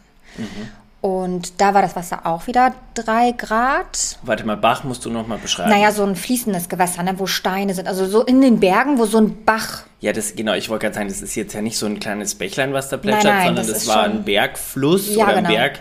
[1.00, 4.18] Und da war das Wasser auch wieder drei Grad.
[4.22, 5.68] Warte mal, Bach musst du noch mal beschreiben.
[5.68, 7.88] Naja, so ein fließendes Gewässer, ne, wo Steine sind.
[7.88, 9.82] Also so in den Bergen, wo so ein Bach.
[10.00, 10.54] Ja, das genau.
[10.54, 12.96] Ich wollte gerade sagen, das ist jetzt ja nicht so ein kleines Bächlein, was da
[12.96, 15.54] plätschert, nein, sondern das das, war ein Bergfluss Ja, oder ein genau.
[15.54, 15.80] Berg,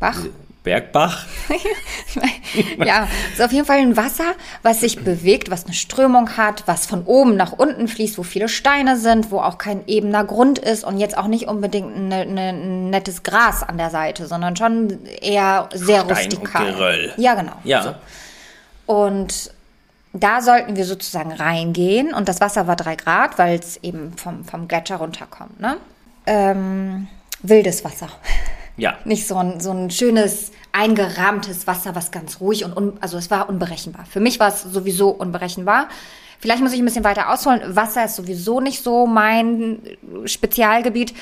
[0.00, 0.20] Bach?
[0.62, 1.24] Bergbach.
[2.84, 6.86] ja, ist auf jeden Fall ein Wasser, was sich bewegt, was eine Strömung hat, was
[6.86, 10.84] von oben nach unten fließt, wo viele Steine sind, wo auch kein ebener Grund ist
[10.84, 14.98] und jetzt auch nicht unbedingt ne, ne, ein nettes Gras an der Seite, sondern schon
[15.20, 16.72] eher sehr Stein und rustikal.
[16.72, 17.12] Geröll.
[17.16, 17.52] Ja, genau.
[17.64, 17.82] Ja.
[17.82, 17.94] So.
[18.86, 19.52] Und
[20.12, 24.44] da sollten wir sozusagen reingehen und das Wasser war drei Grad, weil es eben vom,
[24.44, 25.60] vom Gletscher runterkommt.
[25.60, 25.76] Ne?
[26.26, 27.08] Ähm,
[27.42, 28.08] wildes Wasser.
[28.78, 28.96] Ja.
[29.04, 33.30] Nicht so ein, so ein schönes, eingerahmtes Wasser, was ganz ruhig und, un, also es
[33.30, 34.06] war unberechenbar.
[34.06, 35.88] Für mich war es sowieso unberechenbar.
[36.38, 37.60] Vielleicht muss ich ein bisschen weiter ausholen.
[37.74, 39.80] Wasser ist sowieso nicht so mein
[40.24, 41.12] Spezialgebiet.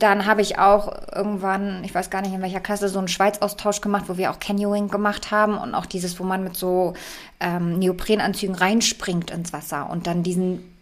[0.00, 3.80] Dann habe ich auch irgendwann, ich weiß gar nicht in welcher Klasse, so einen Schweiz-Austausch
[3.80, 6.94] gemacht, wo wir auch Canyoning gemacht haben und auch dieses, wo man mit so
[7.38, 10.75] ähm, Neoprenanzügen reinspringt ins Wasser und dann diesen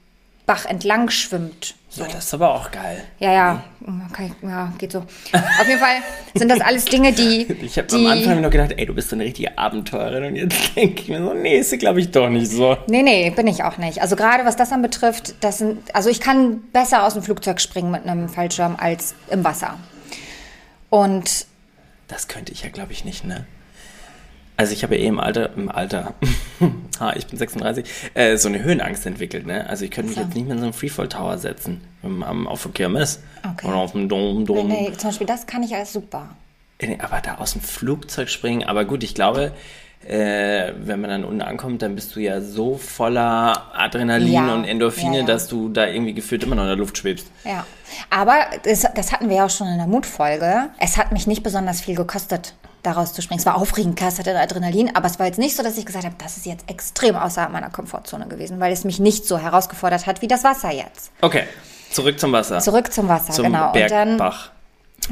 [0.46, 1.74] Bach entlang schwimmt.
[1.92, 3.02] ja, das ist aber auch geil.
[3.18, 3.64] Ja, ja,
[4.10, 4.98] okay, ja, geht so.
[4.98, 5.96] Auf jeden Fall
[6.34, 7.46] sind das alles Dinge, die.
[7.62, 10.76] Ich habe am Anfang noch gedacht, ey, du bist so eine richtige Abenteurerin und jetzt
[10.76, 12.76] denke ich mir so, nee, ist glaube ich doch nicht so.
[12.88, 14.02] Nee, nee, bin ich auch nicht.
[14.02, 17.90] Also gerade was das anbetrifft, das sind, also ich kann besser aus dem Flugzeug springen
[17.90, 19.78] mit einem Fallschirm als im Wasser.
[20.90, 21.46] Und
[22.08, 23.46] Das könnte ich ja glaube ich nicht, ne?
[24.56, 26.14] Also ich habe ja eh im Alter, im Alter,
[27.00, 29.68] ha, ich bin 36, äh, so eine Höhenangst entwickelt, ne?
[29.68, 30.24] Also ich könnte mich So.
[30.24, 33.20] jetzt nicht mehr in so einen Freefall Tower setzen, am, am, auf der Kirmes
[33.52, 33.66] Okay.
[33.66, 34.68] oder auf dem Dom, Dom.
[34.68, 36.28] nee, zum Beispiel das kann ich alles super.
[36.80, 39.52] Nee, Aber da aus dem Flugzeug springen, aber gut, ich glaube,
[40.06, 44.64] äh, wenn man dann unten ankommt, dann bist du ja so voller Adrenalin Ja, und
[44.64, 45.26] Endorphine, ja, ja.
[45.26, 47.26] dass du da irgendwie gefühlt immer noch in der Luft schwebst.
[47.44, 47.64] Ja.
[48.10, 50.68] Aber das, das hatten wir ja auch schon in der Mutfolge.
[50.78, 53.40] Es hat mich nicht besonders viel gekostet, daraus zu springen.
[53.40, 55.86] Es war aufregend, klar, es hatte Adrenalin, aber es war jetzt nicht so, dass ich
[55.86, 59.38] gesagt habe, das ist jetzt extrem außerhalb meiner Komfortzone gewesen, weil es mich nicht so
[59.38, 61.10] herausgefordert hat wie das Wasser jetzt.
[61.20, 61.44] Okay.
[61.90, 62.58] Zurück zum Wasser.
[62.58, 63.72] Zurück zum Wasser, zum genau.
[63.72, 64.50] Und dann, Bergbach.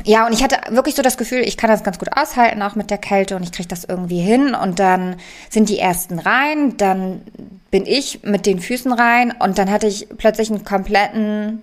[0.04, 2.74] ja, und ich hatte wirklich so das Gefühl, ich kann das ganz gut aushalten, auch
[2.74, 4.54] mit der Kälte und ich kriege das irgendwie hin.
[4.54, 5.16] Und dann
[5.48, 7.22] sind die ersten rein, dann
[7.70, 11.62] bin ich mit den Füßen rein und dann hatte ich plötzlich einen kompletten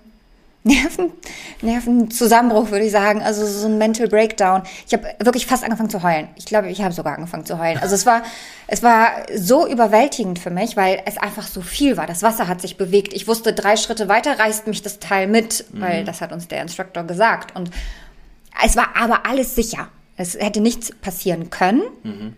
[0.62, 1.10] Nerven,
[1.62, 3.22] Nervenzusammenbruch, würde ich sagen.
[3.22, 4.62] Also so ein Mental Breakdown.
[4.86, 6.28] Ich habe wirklich fast angefangen zu heulen.
[6.36, 7.78] Ich glaube, ich habe sogar angefangen zu heulen.
[7.78, 8.22] Also es war,
[8.66, 12.06] es war so überwältigend für mich, weil es einfach so viel war.
[12.06, 13.14] Das Wasser hat sich bewegt.
[13.14, 16.60] Ich wusste, drei Schritte weiter reißt mich das Teil mit, weil das hat uns der
[16.62, 17.56] Instructor gesagt.
[17.56, 17.70] Und
[18.64, 19.88] es war aber alles sicher.
[20.16, 21.80] Es hätte nichts passieren können,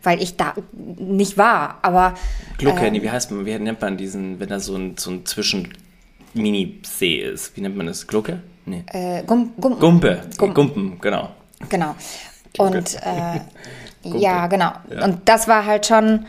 [0.05, 1.81] weil ich da nicht war.
[1.83, 2.15] Aber
[2.59, 3.03] Glucke, Ähm.
[3.03, 5.25] wie heißt man, wie nennt man diesen, wenn da so ein, so ein
[6.33, 7.57] Zwischen-Mini-See ist?
[7.57, 8.07] Wie nennt man das?
[8.07, 8.41] Glucke?
[8.65, 8.85] Nee.
[8.93, 10.23] äh, Gum, Gum, Gumpe.
[10.39, 11.31] Gum- Gumpen, genau.
[11.69, 11.95] Genau.
[12.59, 13.41] Und äh,
[14.19, 14.73] ja, genau.
[14.91, 15.05] Ja.
[15.05, 16.27] Und das war halt schon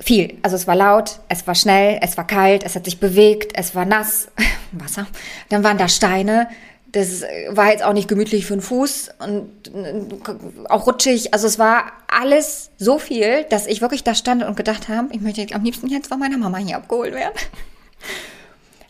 [0.00, 0.38] viel.
[0.42, 3.74] Also es war laut, es war schnell, es war kalt, es hat sich bewegt, es
[3.74, 4.28] war nass,
[4.72, 5.06] Wasser.
[5.48, 6.48] Dann waren da Steine.
[6.92, 11.32] Das war jetzt auch nicht gemütlich für den Fuß und äh, auch rutschig.
[11.32, 15.22] Also es war alles so viel, dass ich wirklich da stand und gedacht habe, ich
[15.22, 17.32] möchte am liebsten jetzt von meiner Mama hier abgeholt werden.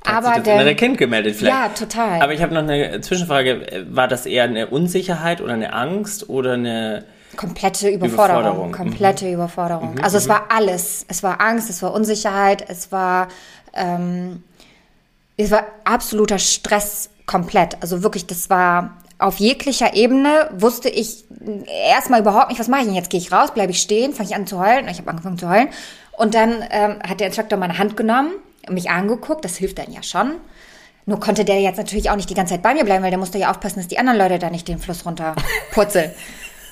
[0.05, 1.55] Hat Aber sich das der, innere Kind gemeldet vielleicht.
[1.55, 2.23] Ja, total.
[2.23, 3.87] Aber ich habe noch eine Zwischenfrage.
[3.91, 7.05] War das eher eine Unsicherheit oder eine Angst oder eine...
[7.37, 8.43] Komplette Überforderung.
[8.43, 8.73] Überforderung, mhm.
[8.73, 9.99] Komplette Überforderung.
[10.03, 11.07] Also es war alles.
[11.09, 13.29] Es war Angst, es war Unsicherheit, es war,
[13.73, 14.43] ähm,
[15.39, 17.77] es war absoluter Stress komplett.
[17.81, 21.25] Also wirklich, das war auf jeglicher Ebene wusste ich
[21.89, 23.09] erstmal überhaupt nicht, was mache ich denn jetzt?
[23.09, 24.89] Gehe ich raus, bleibe ich stehen, fange ich an zu heulen?
[24.89, 25.69] Ich habe angefangen zu heulen.
[26.13, 28.33] Und dann ähm, hat der Instructor meine Hand genommen,
[28.69, 30.33] mich angeguckt, das hilft dann ja schon.
[31.05, 33.19] Nur konnte der jetzt natürlich auch nicht die ganze Zeit bei mir bleiben, weil der
[33.19, 35.35] musste ja aufpassen, dass die anderen Leute da nicht den Fluss runter
[35.73, 36.13] purzeln.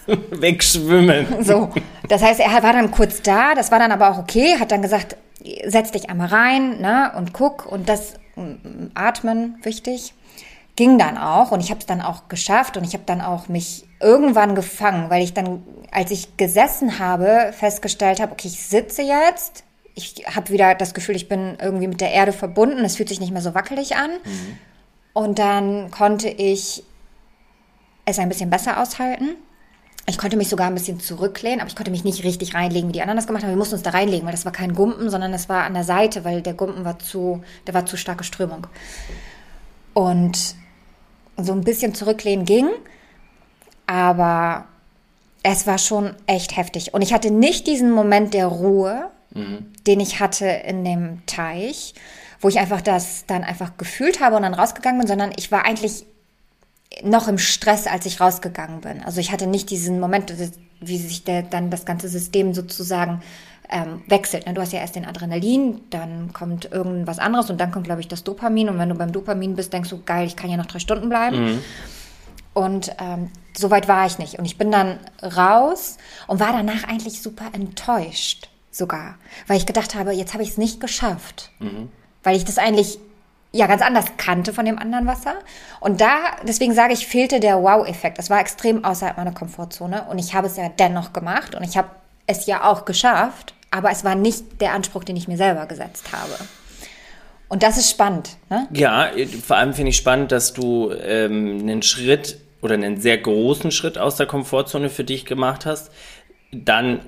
[0.31, 1.27] Wegschwimmen.
[1.45, 1.71] So,
[2.09, 4.83] das heißt, er war dann kurz da, das war dann aber auch okay, hat dann
[4.83, 5.17] gesagt,
[5.67, 10.15] setz dich einmal rein ne, und guck und das mm, Atmen, wichtig,
[10.77, 13.49] ging dann auch und ich habe es dann auch geschafft und ich habe dann auch
[13.49, 19.03] mich irgendwann gefangen, weil ich dann, als ich gesessen habe, festgestellt habe, okay, ich sitze
[19.03, 23.09] jetzt, ich habe wieder das Gefühl, ich bin irgendwie mit der Erde verbunden, es fühlt
[23.09, 24.11] sich nicht mehr so wackelig an
[25.13, 26.83] und dann konnte ich
[28.05, 29.37] es ein bisschen besser aushalten.
[30.07, 32.93] Ich konnte mich sogar ein bisschen zurücklehnen, aber ich konnte mich nicht richtig reinlegen, wie
[32.93, 33.51] die anderen das gemacht haben.
[33.51, 35.85] Wir mussten uns da reinlegen, weil das war kein Gumpen, sondern es war an der
[35.85, 38.67] Seite, weil der Gumpen war zu, der war zu starke Strömung.
[39.95, 40.57] Und
[41.37, 42.69] so ein bisschen zurücklehnen ging,
[43.87, 44.67] aber
[45.43, 46.93] es war schon echt heftig.
[46.93, 51.95] Und ich hatte nicht diesen Moment der Ruhe, den ich hatte in dem Teich,
[52.41, 55.65] wo ich einfach das dann einfach gefühlt habe und dann rausgegangen bin, sondern ich war
[55.65, 56.05] eigentlich
[57.05, 59.03] noch im Stress, als ich rausgegangen bin.
[59.05, 60.35] Also ich hatte nicht diesen Moment,
[60.81, 63.23] wie sich der, dann das ganze System sozusagen
[63.71, 64.47] ähm, wechselt.
[64.47, 64.55] ne?
[64.55, 68.09] Du hast ja erst den Adrenalin, dann kommt irgendwas anderes und dann kommt, glaube ich,
[68.09, 68.69] das Dopamin.
[68.69, 71.09] Und wenn du beim Dopamin bist, denkst du, geil, ich kann ja noch drei Stunden
[71.09, 71.37] bleiben.
[72.53, 74.41] Und ähm, so weit war ich nicht.
[74.41, 79.95] Und ich bin dann raus und war danach eigentlich super enttäuscht sogar, weil ich gedacht
[79.95, 81.51] habe, jetzt habe ich es nicht geschafft,
[82.23, 82.99] weil ich das eigentlich
[83.53, 85.35] ja ganz anders kannte von dem anderen Wasser.
[85.81, 88.19] Und da, deswegen sage ich, fehlte der Wow-Effekt.
[88.19, 91.77] Es war extrem außerhalb meiner Komfortzone und ich habe es ja dennoch gemacht und ich
[91.77, 91.89] habe
[92.27, 96.13] es ja auch geschafft, aber es war nicht der Anspruch, den ich mir selber gesetzt
[96.13, 96.33] habe.
[97.49, 98.69] Und das ist spannend, ne?
[98.73, 99.11] Ja,
[99.45, 103.99] vor allem finde ich spannend, dass du ähm, einen Schritt oder einen sehr großen Schritt
[103.99, 105.91] aus der Komfortzone für dich gemacht hast,
[106.53, 107.01] dann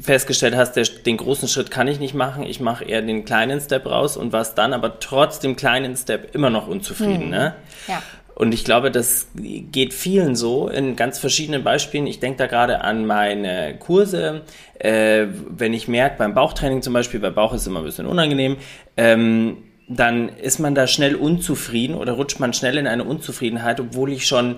[0.00, 3.60] festgestellt hast, der, den großen Schritt kann ich nicht machen, ich mache eher den kleinen
[3.60, 7.30] Step raus und warst dann aber trotz dem kleinen Step immer noch unzufrieden.
[7.30, 7.54] Ne?
[7.88, 8.02] Ja.
[8.36, 12.06] Und ich glaube, das geht vielen so in ganz verschiedenen Beispielen.
[12.06, 14.42] Ich denke da gerade an meine Kurse.
[14.78, 18.58] Äh, wenn ich merke, beim Bauchtraining zum Beispiel, bei Bauch ist immer ein bisschen unangenehm,
[18.98, 19.56] ähm,
[19.88, 24.26] dann ist man da schnell unzufrieden oder rutscht man schnell in eine Unzufriedenheit, obwohl ich
[24.26, 24.56] schon,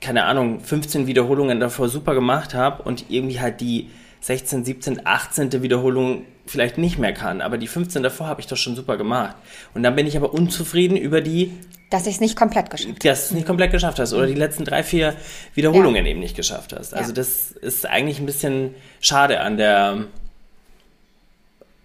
[0.00, 3.88] keine Ahnung, 15 Wiederholungen davor super gemacht habe und irgendwie halt die
[4.20, 5.62] 16, 17, 18.
[5.62, 7.40] Wiederholung vielleicht nicht mehr kann.
[7.40, 9.36] Aber die 15 davor habe ich doch schon super gemacht.
[9.74, 11.52] Und dann bin ich aber unzufrieden über die
[11.90, 12.98] Dass ich es nicht komplett geschafft habe.
[13.00, 15.14] dass du es nicht komplett geschafft hast oder die letzten drei, vier
[15.54, 16.94] Wiederholungen eben nicht geschafft hast.
[16.94, 17.14] Also Ja.
[17.14, 20.04] das ist eigentlich ein bisschen schade an der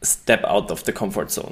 [0.03, 1.51] Step out of the comfort zone.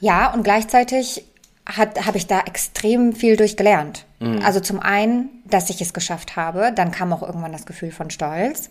[0.00, 1.24] Ja, und gleichzeitig
[1.66, 4.04] habe ich da extrem viel durchgelernt.
[4.42, 8.10] Also zum einen, dass ich es geschafft habe, dann kam auch irgendwann das Gefühl von
[8.10, 8.70] Stolz.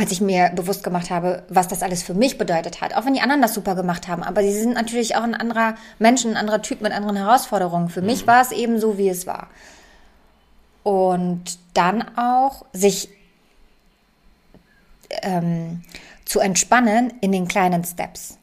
[0.00, 3.14] Als ich mir bewusst gemacht habe, was das alles für mich bedeutet hat, auch wenn
[3.14, 6.36] die anderen das super gemacht haben, aber sie sind natürlich auch ein anderer Mensch, ein
[6.36, 7.88] anderer Typ mit anderen Herausforderungen.
[7.88, 9.48] Für mich war es eben so, wie es war.
[10.84, 13.08] Und dann auch sich
[15.22, 15.82] ähm,
[16.24, 18.38] zu entspannen in den kleinen Steps.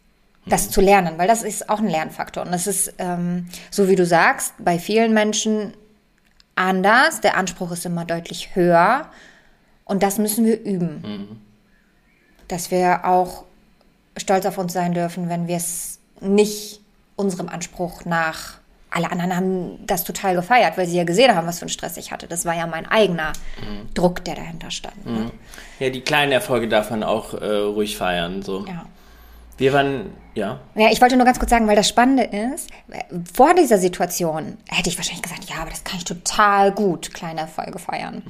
[0.47, 2.43] das zu lernen, weil das ist auch ein Lernfaktor.
[2.43, 5.73] Und das ist, ähm, so wie du sagst, bei vielen Menschen
[6.55, 7.21] anders.
[7.21, 9.09] Der Anspruch ist immer deutlich höher.
[9.85, 11.41] Und das müssen wir üben.
[12.47, 13.43] Dass wir auch
[14.17, 16.81] stolz auf uns sein dürfen, wenn wir es nicht
[17.15, 18.55] unserem Anspruch nach.
[18.89, 21.97] Alle anderen haben das total gefeiert, weil sie ja gesehen haben, was für einen Stress
[21.97, 22.27] ich hatte.
[22.27, 23.33] Das war ja mein eigener
[23.93, 25.05] Druck, der dahinter stand.
[25.05, 25.31] Ne?
[25.79, 28.41] Ja, die kleinen Erfolge darf man auch äh, ruhig feiern.
[28.41, 28.65] So.
[28.65, 28.85] Ja.
[29.57, 30.59] Wir waren, ja.
[30.75, 32.69] Ja, ich wollte nur ganz kurz sagen, weil das Spannende ist,
[33.33, 37.41] vor dieser Situation hätte ich wahrscheinlich gesagt, ja, aber das kann ich total gut, kleine
[37.41, 38.21] Erfolge feiern.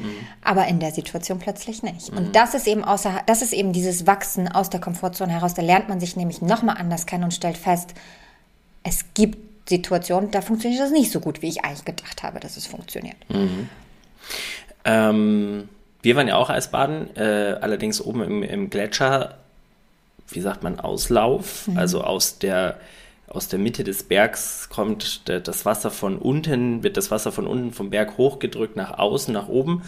[0.43, 2.09] Aber in der Situation plötzlich nicht.
[2.09, 5.55] Und das ist eben außer, das ist eben dieses Wachsen aus der Komfortzone heraus.
[5.55, 7.95] Da lernt man sich nämlich nochmal anders kennen und stellt fest,
[8.83, 12.55] es gibt Situationen, da funktioniert das nicht so gut, wie ich eigentlich gedacht habe, dass
[12.55, 13.17] es funktioniert.
[14.83, 15.69] Ähm,
[16.03, 19.39] wir waren ja auch Eisbaden, äh, allerdings oben im, im Gletscher,
[20.27, 22.79] wie sagt man, Auslauf, also aus der
[23.27, 27.47] aus der Mitte des Bergs kommt der, das Wasser von unten, wird das Wasser von
[27.47, 29.81] unten vom Berg hochgedrückt nach außen, nach oben.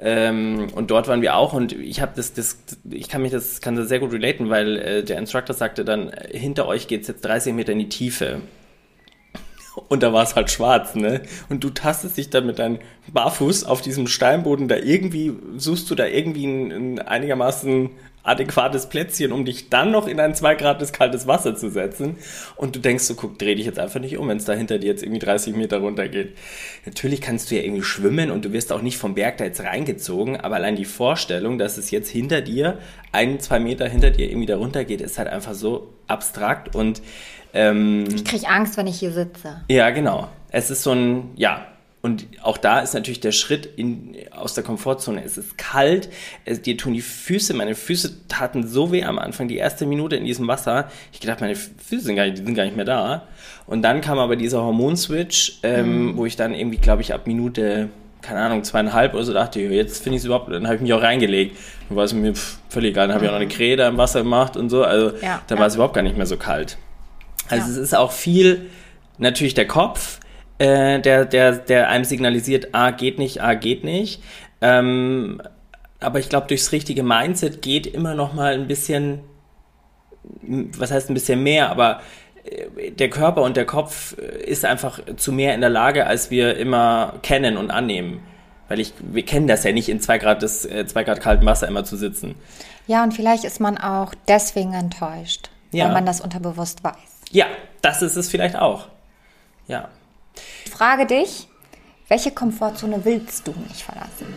[0.00, 2.58] Ähm, und dort waren wir auch und ich habe das, das,
[2.90, 6.10] ich kann mich das, kann das sehr gut relaten, weil äh, der Instructor sagte dann,
[6.30, 8.40] hinter euch geht's jetzt 30 Meter in die Tiefe.
[9.88, 11.22] Und da war es halt schwarz, ne?
[11.48, 12.80] Und du tastest dich dann mit deinem
[13.12, 17.90] Barfuß auf diesem Steinboden da irgendwie, suchst du da irgendwie ein, ein einigermaßen
[18.28, 22.16] adäquates Plätzchen, um dich dann noch in ein zwei Grad kaltes Wasser zu setzen.
[22.56, 24.78] Und du denkst so, guck, dreh dich jetzt einfach nicht um, wenn es da hinter
[24.78, 26.36] dir jetzt irgendwie 30 Meter runter geht.
[26.86, 29.60] Natürlich kannst du ja irgendwie schwimmen und du wirst auch nicht vom Berg da jetzt
[29.60, 32.78] reingezogen, aber allein die Vorstellung, dass es jetzt hinter dir,
[33.12, 37.02] ein, zwei Meter hinter dir irgendwie da runter geht, ist halt einfach so abstrakt und
[37.54, 39.62] ähm, Ich kriege Angst, wenn ich hier sitze.
[39.68, 40.28] ja, genau.
[40.50, 41.66] Es ist so ein, ja.
[42.00, 45.22] Und auch da ist natürlich der Schritt in, aus der Komfortzone.
[45.24, 46.08] Es ist kalt,
[46.44, 50.14] es, dir tun die Füße, meine Füße taten so weh am Anfang, die erste Minute
[50.14, 50.90] in diesem Wasser.
[51.12, 53.26] Ich gedacht, meine Füße sind gar nicht, sind gar nicht mehr da.
[53.66, 57.88] Und dann kam aber dieser Hormonswitch, ähm, wo ich dann irgendwie, glaube ich, ab Minute,
[58.22, 60.92] keine Ahnung, zweieinhalb oder so dachte, jetzt finde ich es überhaupt, dann habe ich mich
[60.92, 61.56] auch reingelegt.
[61.88, 63.08] Dann war es mir pff, völlig egal.
[63.08, 64.84] Dann habe ich auch noch eine Krähe da im Wasser gemacht und so.
[64.84, 65.60] Also Ja, dann ja.
[65.60, 66.78] war es überhaupt gar nicht mehr so kalt.
[67.48, 67.72] Also Ja.
[67.72, 68.66] es ist auch viel
[69.18, 70.20] natürlich der Kopf,
[70.58, 74.22] äh, der, der, der einem signalisiert, A geht nicht, A geht nicht.
[74.60, 75.40] Ähm,
[76.00, 79.20] aber ich glaube, durchs richtige Mindset geht immer noch mal ein bisschen,
[80.42, 82.00] was heißt ein bisschen mehr, aber
[82.44, 86.30] äh, der Körper und der Kopf äh, ist einfach zu mehr in der Lage, als
[86.30, 88.20] wir immer kennen und annehmen.
[88.68, 91.46] Weil ich, wir kennen das ja nicht, in zwei Grad, des, äh, zwei Grad kaltem
[91.46, 92.34] Wasser immer zu sitzen.
[92.86, 95.86] Ja, und vielleicht ist man auch deswegen enttäuscht, Ja.
[95.86, 96.94] weil man das unterbewusst weiß.
[97.30, 97.46] Ja,
[97.80, 98.86] das ist es vielleicht auch.
[99.68, 99.88] Ja.
[100.64, 101.48] Ich frage dich,
[102.08, 104.34] welche Komfortzone willst du nicht verlassen?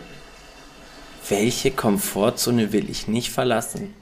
[1.28, 3.94] Welche Komfortzone will ich nicht verlassen?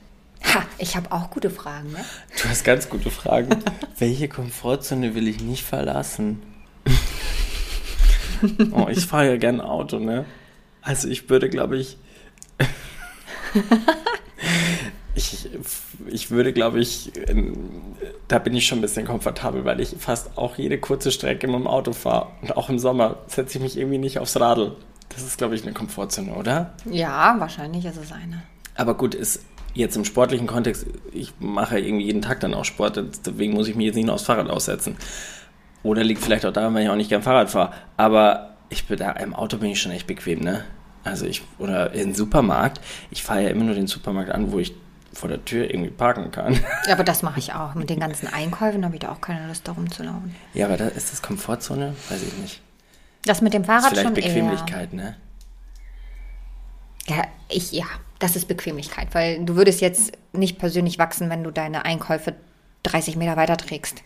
[0.43, 2.05] Ha, ich habe auch gute Fragen, ne?
[2.43, 3.63] Du hast ganz gute Fragen.
[3.99, 6.43] Welche Komfortzone will ich nicht verlassen?
[8.73, 10.25] oh, ich fahre ja gern Auto, ne?
[10.83, 11.99] Also ich würde, glaube ich,
[15.15, 15.49] ich,
[16.07, 17.97] ich würde, glaube ich, ähm,
[18.29, 21.57] da bin ich schon ein bisschen komfortabel, weil ich fast auch jede kurze Strecke mit
[21.57, 22.29] dem Auto fahre.
[22.43, 24.77] Und auch im Sommer setze ich mich irgendwie nicht aufs Radl.
[25.09, 26.75] Das ist, glaube ich, eine Komfortzone, oder?
[26.89, 28.43] Ja, wahrscheinlich ist es eine.
[28.77, 29.45] Aber gut, ist
[29.75, 33.75] jetzt im sportlichen Kontext, ich mache irgendwie jeden Tag dann auch Sport, deswegen muss ich
[33.75, 34.97] mich jetzt nicht nur aufs Fahrrad aussetzen.
[35.83, 37.73] Oder liegt vielleicht auch daran, weil ich auch nicht gern Fahrrad fahre.
[37.97, 40.65] Aber ich bin da, im Auto bin ich schon echt bequem, ne?
[41.03, 44.75] Also ich, oder im Supermarkt, ich fahre ja immer nur den Supermarkt an, wo ich
[45.13, 46.59] vor der Tür irgendwie parken kann.
[46.87, 47.75] Ja, aber das mache ich auch.
[47.75, 50.35] Mit den ganzen Einkäufen habe ich da auch keine Lust, da rumzulaufen.
[50.55, 51.95] Ja, aber da ist das Komfortzone?
[52.09, 52.61] Weiß ich nicht.
[53.25, 55.17] Das mit dem Das Fahrrad ist vielleicht schon Bequemlichkeit, ne?
[57.07, 57.17] eher.
[57.17, 57.87] Ja, ich, ja,
[58.19, 62.35] das ist Bequemlichkeit, weil du würdest jetzt nicht persönlich wachsen, wenn du deine Einkäufe
[62.85, 64.03] 30 Meter weiter trägst.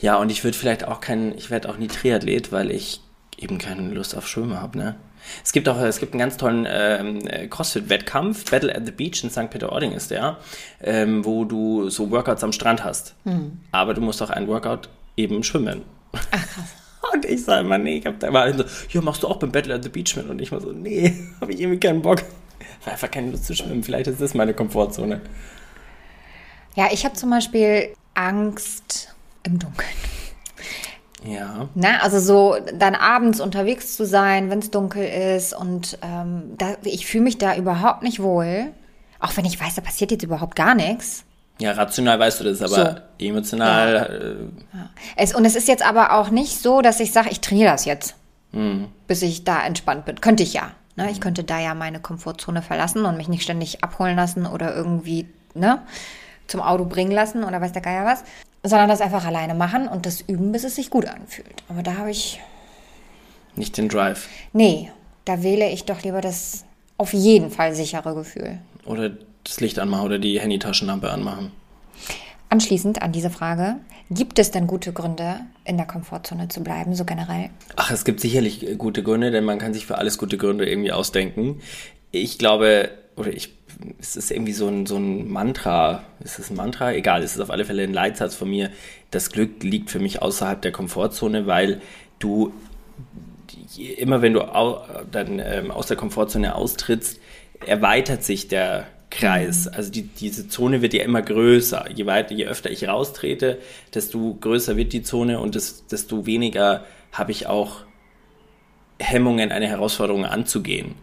[0.00, 3.02] Ja, und ich würde vielleicht auch kein, ich werde auch nie Triathlet, weil ich
[3.36, 4.96] eben keine Lust auf Schwimmen habe, ne?
[5.44, 9.22] Es gibt auch, es gibt einen ganz tollen ähm, äh, CrossFit-Wettkampf, Battle at the Beach
[9.22, 9.50] in St.
[9.50, 10.38] Peter-Ording ist der,
[10.82, 13.14] ähm, wo du so Workouts am Strand hast.
[13.72, 15.82] Aber du musst auch ein Workout eben schwimmen.
[16.12, 16.64] Ach krass.
[17.12, 19.52] Und ich sage immer, nee, ich hab da immer so, ja, machst du auch beim
[19.52, 20.28] Battle at the Beach mit?
[20.28, 22.22] Und ich war so, nee, habe ich irgendwie keinen Bock.
[22.84, 23.82] War einfach keine Lust zu schwimmen.
[23.82, 25.20] Vielleicht ist das meine Komfortzone.
[26.76, 29.88] Ja, ich habe zum Beispiel Angst im Dunkeln.
[31.24, 31.68] Ja.
[31.74, 36.76] Na, also so dann abends unterwegs zu sein, wenn es dunkel ist und ähm, da,
[36.84, 38.66] ich fühle mich da überhaupt nicht wohl.
[39.20, 41.24] Auch wenn ich weiß, da passiert jetzt überhaupt gar nichts.
[41.60, 44.48] Ja, rational weißt du das, aber emotional,
[45.16, 47.84] Es, und es ist jetzt aber auch nicht so, dass ich sage, ich trainiere das
[47.84, 48.14] jetzt,
[48.52, 48.86] Mhm.
[49.08, 50.20] bis ich da entspannt bin.
[50.20, 50.70] Könnte ich ja.
[50.94, 51.10] Ne?
[51.10, 55.26] Ich könnte da ja meine Komfortzone verlassen und mich nicht ständig abholen lassen oder irgendwie
[55.54, 55.80] ne,
[56.46, 58.22] zum Auto bringen lassen oder weiß der Geier was.
[58.62, 61.62] Sondern das einfach alleine machen und das üben, bis es sich gut anfühlt.
[61.68, 62.40] Aber da habe ich,
[63.56, 64.28] Nicht den Drive.
[64.52, 64.90] nee,
[65.24, 66.64] da wähle ich doch lieber das
[66.96, 68.58] auf jeden Fall sichere Gefühl.
[68.84, 69.10] Oder
[69.44, 71.52] das Licht anmachen oder die Handytaschenlampe anmachen.
[72.50, 73.76] Anschließend an diese Frage,
[74.10, 77.50] gibt es denn gute Gründe, in der Komfortzone zu bleiben, so generell?
[77.76, 80.92] Ach, es gibt sicherlich gute Gründe, denn man kann sich für alles gute Gründe irgendwie
[80.92, 81.60] ausdenken.
[82.10, 82.88] Ich glaube,
[83.18, 83.54] oder ich,
[83.98, 86.04] es ist irgendwie so ein, so ein Mantra.
[86.24, 86.92] Ist es ein Mantra?
[86.92, 88.70] Egal, es ist auf alle Fälle ein Leitsatz von mir.
[89.10, 91.80] Das Glück liegt für mich außerhalb der Komfortzone, weil
[92.18, 92.52] du
[93.96, 94.40] immer wenn du
[95.10, 97.20] dann ähm, aus der Komfortzone austrittst,
[97.66, 99.68] erweitert sich der Kreis.
[99.68, 101.90] Also die, diese Zone wird ja immer größer.
[101.94, 103.58] Je weiter, je öfter ich raustrete,
[103.94, 107.84] desto größer wird die Zone und des, desto weniger habe ich auch
[108.98, 110.94] Hemmungen, eine Herausforderung anzugehen.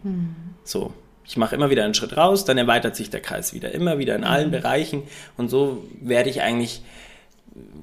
[0.64, 0.92] So.
[1.28, 4.14] Ich mache immer wieder einen Schritt raus, dann erweitert sich der Kreis wieder, immer wieder
[4.14, 5.02] in allen Bereichen
[5.36, 6.82] und so werde ich eigentlich,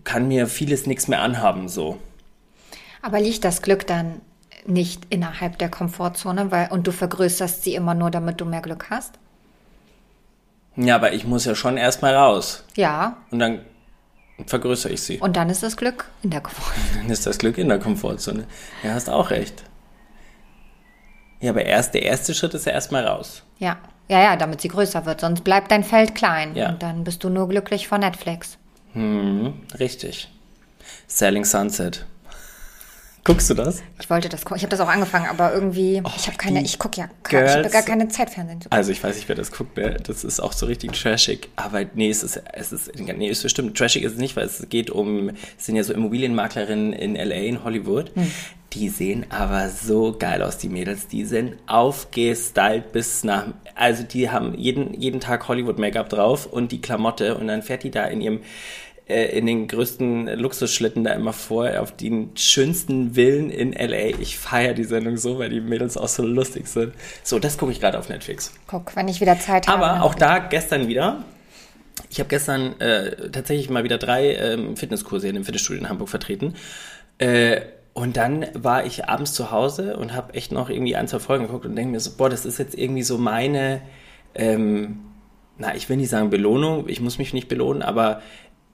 [0.04, 1.98] kann mir vieles nichts mehr anhaben, so.
[3.02, 4.22] Aber liegt das Glück dann
[4.66, 8.88] nicht innerhalb der Komfortzone weil, und du vergrößerst sie immer nur, damit du mehr Glück
[8.90, 9.16] hast?
[10.78, 13.60] Ja, aber ich muss ja schon erstmal raus Ja, und dann
[14.48, 15.20] vergrößere ich sie.
[15.20, 16.86] und dann ist das Glück in der Komfortzone.
[17.02, 18.46] Dann ist das Glück in der Komfortzone.
[18.84, 19.64] Ja, hast auch recht.
[21.44, 23.44] Ja, aber erst der erste Schritt ist ja erstmal raus.
[23.60, 23.78] Ja,
[24.10, 26.70] ja, ja, damit sie größer wird, sonst bleibt dein Feld klein Ja.
[26.70, 28.58] und dann bist du nur glücklich vor Netflix.
[28.94, 30.30] Mhm, richtig.
[31.08, 32.06] Selling Sunset.
[33.26, 33.82] Guckst du das?
[34.02, 34.58] Ich wollte das gucken.
[34.58, 37.52] Ich habe das auch angefangen, aber irgendwie, ich habe keine, ich gucke ja, gar- ich
[37.52, 37.72] habe Girls.
[37.74, 38.78] gar keine Zeit, Fernsehen zu gucken.
[38.78, 39.96] Also ich weiß nicht, wer das guckt, ne?
[40.06, 41.48] Das ist auch so richtig trashig.
[41.56, 44.46] Aber nee, es ist, es ist, nee, es ist bestimmt, trashig ist es nicht, weil
[44.46, 48.12] es geht um, es sind ja so Immobilienmaklerinnen in LA, in Hollywood.
[48.74, 51.08] Die sehen aber so geil aus, die Mädels.
[51.08, 53.46] Die sind aufgestylt bis nach,
[53.76, 57.92] also die haben jeden, jeden Tag Hollywood-Make-up drauf und die Klamotte und dann fährt die
[57.92, 58.40] da in ihrem,
[59.08, 64.20] äh, in den größten Luxusschlitten da immer vor, auf den schönsten Villen in LA.
[64.20, 66.94] Ich feiere die Sendung so, weil die Mädels auch so lustig sind.
[67.22, 68.54] So, das gucke ich gerade auf Netflix.
[68.66, 69.86] Guck, wenn ich wieder Zeit habe.
[69.86, 71.24] Aber auch da gestern wieder.
[72.10, 76.10] Ich habe gestern äh, tatsächlich mal wieder drei ähm, Fitnesskurse in dem Fitnessstudio in Hamburg
[76.10, 76.56] vertreten.
[77.20, 77.62] Äh,
[77.94, 81.46] und dann war ich abends zu Hause und habe echt noch irgendwie ein, zwei Folgen
[81.46, 83.82] geguckt und denke mir so, boah, das ist jetzt irgendwie so meine,
[84.34, 85.00] ähm,
[85.58, 88.22] na, ich will nicht sagen Belohnung, ich muss mich nicht belohnen, aber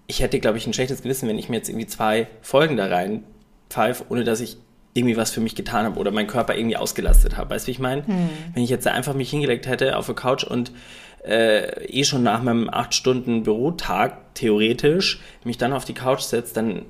[0.07, 2.87] ich hätte, glaube ich, ein schlechtes Gewissen, wenn ich mir jetzt irgendwie zwei Folgen da
[2.87, 3.23] rein
[3.69, 4.57] pfeife, ohne dass ich
[4.93, 7.51] irgendwie was für mich getan habe oder meinen Körper irgendwie ausgelastet habe.
[7.51, 8.03] Weißt du, wie ich meine?
[8.53, 10.71] Wenn ich jetzt da einfach mich hingelegt hätte auf der Couch und
[11.23, 16.53] äh, eh schon nach meinem acht Stunden Bürotag, theoretisch, mich dann auf die Couch setze,
[16.55, 16.85] dann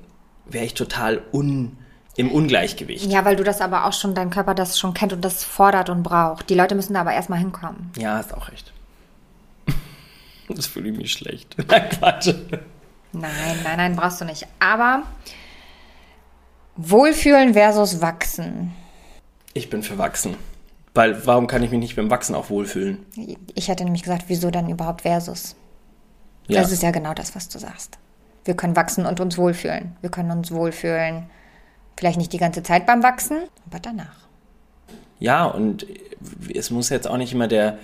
[0.48, 1.76] wäre ich total un,
[2.16, 3.10] im Ungleichgewicht.
[3.10, 5.88] Ja, weil du das aber auch schon, dein Körper das schon kennt und das fordert
[5.88, 6.50] und braucht.
[6.50, 7.92] Die Leute müssen da aber erstmal hinkommen.
[7.96, 8.72] Ja, hast auch recht.
[10.48, 11.54] Das fühle ich mich schlecht.
[11.68, 12.34] Nein, Quatsch.
[13.12, 13.30] Nein,
[13.64, 14.46] nein, nein, brauchst du nicht.
[14.58, 15.04] Aber
[16.76, 18.72] Wohlfühlen versus Wachsen.
[19.52, 20.36] Ich bin für Wachsen.
[20.94, 23.04] Weil warum kann ich mich nicht beim Wachsen auch wohlfühlen?
[23.54, 25.54] Ich hätte nämlich gesagt, wieso dann überhaupt versus?
[26.48, 26.62] Ja.
[26.62, 27.98] Das ist ja genau das, was du sagst.
[28.44, 29.96] Wir können wachsen und uns wohlfühlen.
[30.00, 31.30] Wir können uns wohlfühlen,
[32.00, 34.16] vielleicht nicht die ganze Zeit beim Wachsen, aber danach.
[35.18, 35.86] Ja, und
[36.54, 37.78] es muss jetzt auch nicht immer der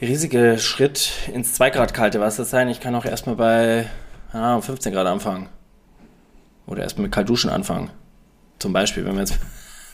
[0.00, 2.68] riesige Schritt ins 2 Grad kalte Wasser sein.
[2.68, 3.86] Ich kann auch erstmal bei
[4.32, 5.50] ah, 15 Grad anfangen.
[6.66, 7.90] Oder erstmal mit Kaltduschen anfangen.
[8.58, 9.38] Zum Beispiel, wenn wir jetzt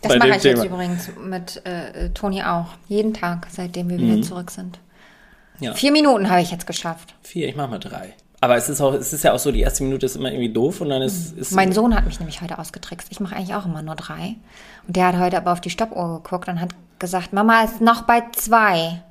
[0.01, 0.64] Das mache ich jetzt Thema.
[0.66, 2.69] übrigens mit äh, Toni auch.
[2.87, 4.79] Jeden Tag, seitdem wir wieder zurück sind.
[5.59, 5.64] Mhm.
[5.64, 5.75] Ja.
[5.75, 7.16] Vier Minuten habe ich jetzt geschafft.
[7.23, 8.14] Vier, ich mach mal drei.
[8.41, 10.53] Aber es ist auch, es ist ja auch so, die erste Minute ist immer irgendwie
[10.53, 13.09] doof und dann ist, ist Mein Sohn hat mich nämlich heute ausgetrickst.
[13.11, 14.36] Ich mache eigentlich auch immer nur drei.
[14.86, 16.70] Und der hat heute aber auf die Stoppuhr geguckt und hat
[17.01, 19.03] gesagt, Mama ist noch bei zwei.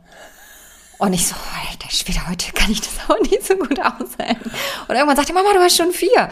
[0.98, 1.36] Und ich so,
[1.70, 4.50] alter Schwede, heute kann ich das auch nicht so gut aushalten.
[4.88, 6.30] Und irgendwann sagte Mama, du hast schon vier.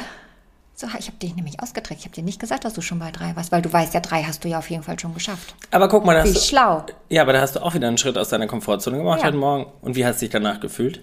[0.74, 2.02] So, ich habe dich nämlich ausgetrickst.
[2.02, 4.00] Ich habe dir nicht gesagt, dass du schon bei drei warst, weil du weißt, ja,
[4.00, 5.54] drei hast du ja auf jeden Fall schon geschafft.
[5.72, 6.86] Aber guck mal, da Wie hast du, schlau.
[7.10, 9.28] ja, aber da hast du auch wieder einen Schritt aus deiner Komfortzone gemacht Ja.
[9.28, 9.66] heute Morgen.
[9.82, 11.02] Und wie hast du dich danach gefühlt?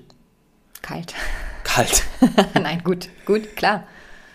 [0.83, 1.15] Kalt.
[1.75, 2.05] Kalt.
[2.55, 3.85] Nein, gut, gut, klar.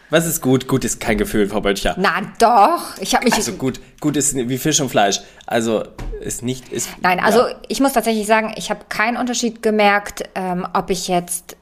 [0.09, 0.67] Was ist gut?
[0.67, 1.95] Gut ist kein Gefühl, Frau Böttcher.
[1.99, 3.35] Na doch, ich habe mich...
[3.35, 5.19] Also gut, gut ist wie Fisch und Fleisch.
[5.45, 5.83] Also
[6.21, 6.89] ist nicht ist.
[7.01, 7.55] Nein, also ja.
[7.67, 11.57] ich muss tatsächlich sagen, ich habe keinen Unterschied gemerkt, ähm, ob ich jetzt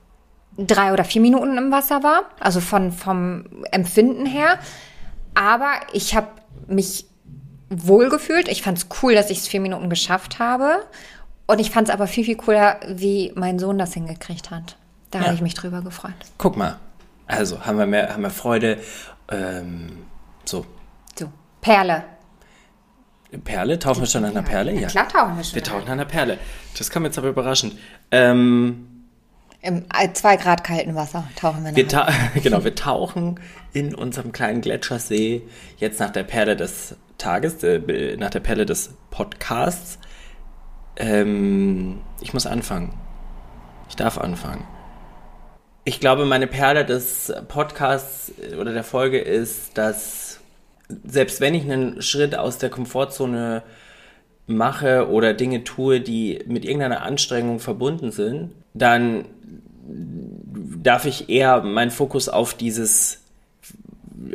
[0.57, 4.59] drei oder vier Minuten im Wasser war, also von vom Empfinden her.
[5.33, 6.27] Aber ich habe
[6.67, 7.05] mich
[7.69, 8.47] wohl gefühlt.
[8.47, 10.85] Ich fand es cool, dass ich es vier Minuten geschafft habe.
[11.47, 14.77] Und ich fand es aber viel, viel cooler, wie mein Sohn das hingekriegt hat.
[15.11, 15.25] Da Ja.
[15.25, 16.13] habe ich mich drüber gefreut.
[16.37, 16.79] Guck mal.
[17.27, 18.79] Also haben wir mehr, haben wir Freude.
[19.29, 20.05] Ähm,
[20.45, 20.65] so
[21.17, 21.31] So,
[21.61, 22.03] Perle.
[23.43, 24.73] Perle, tauchen wir schon an einer Perle?
[24.79, 24.87] Ja.
[24.87, 25.55] Klar tauchen wir schon.
[25.55, 26.37] Wir tauchen an einer Perle.
[26.77, 27.75] Das kam jetzt aber überraschend.
[28.11, 28.87] Ähm,
[29.61, 32.05] Im äh, zwei Grad kalten Wasser tauchen wir Wir nachher.
[32.05, 33.39] ta genau, wir tauchen
[33.73, 35.41] in unserem kleinen Gletschersee
[35.77, 39.97] jetzt nach der Perle des Tages, äh, nach der Perle des Podcasts.
[40.97, 42.93] Ähm, ich muss anfangen.
[43.89, 44.63] Ich darf anfangen.
[45.87, 50.39] Ich glaube, meine Perle des Podcasts oder der Folge ist, dass
[51.03, 53.61] selbst wenn ich einen Schritt aus der Komfortzone
[54.47, 59.25] mache oder Dinge tue, die mit irgendeiner Anstrengung verbunden sind, dann
[60.81, 63.21] darf ich eher meinen Fokus auf dieses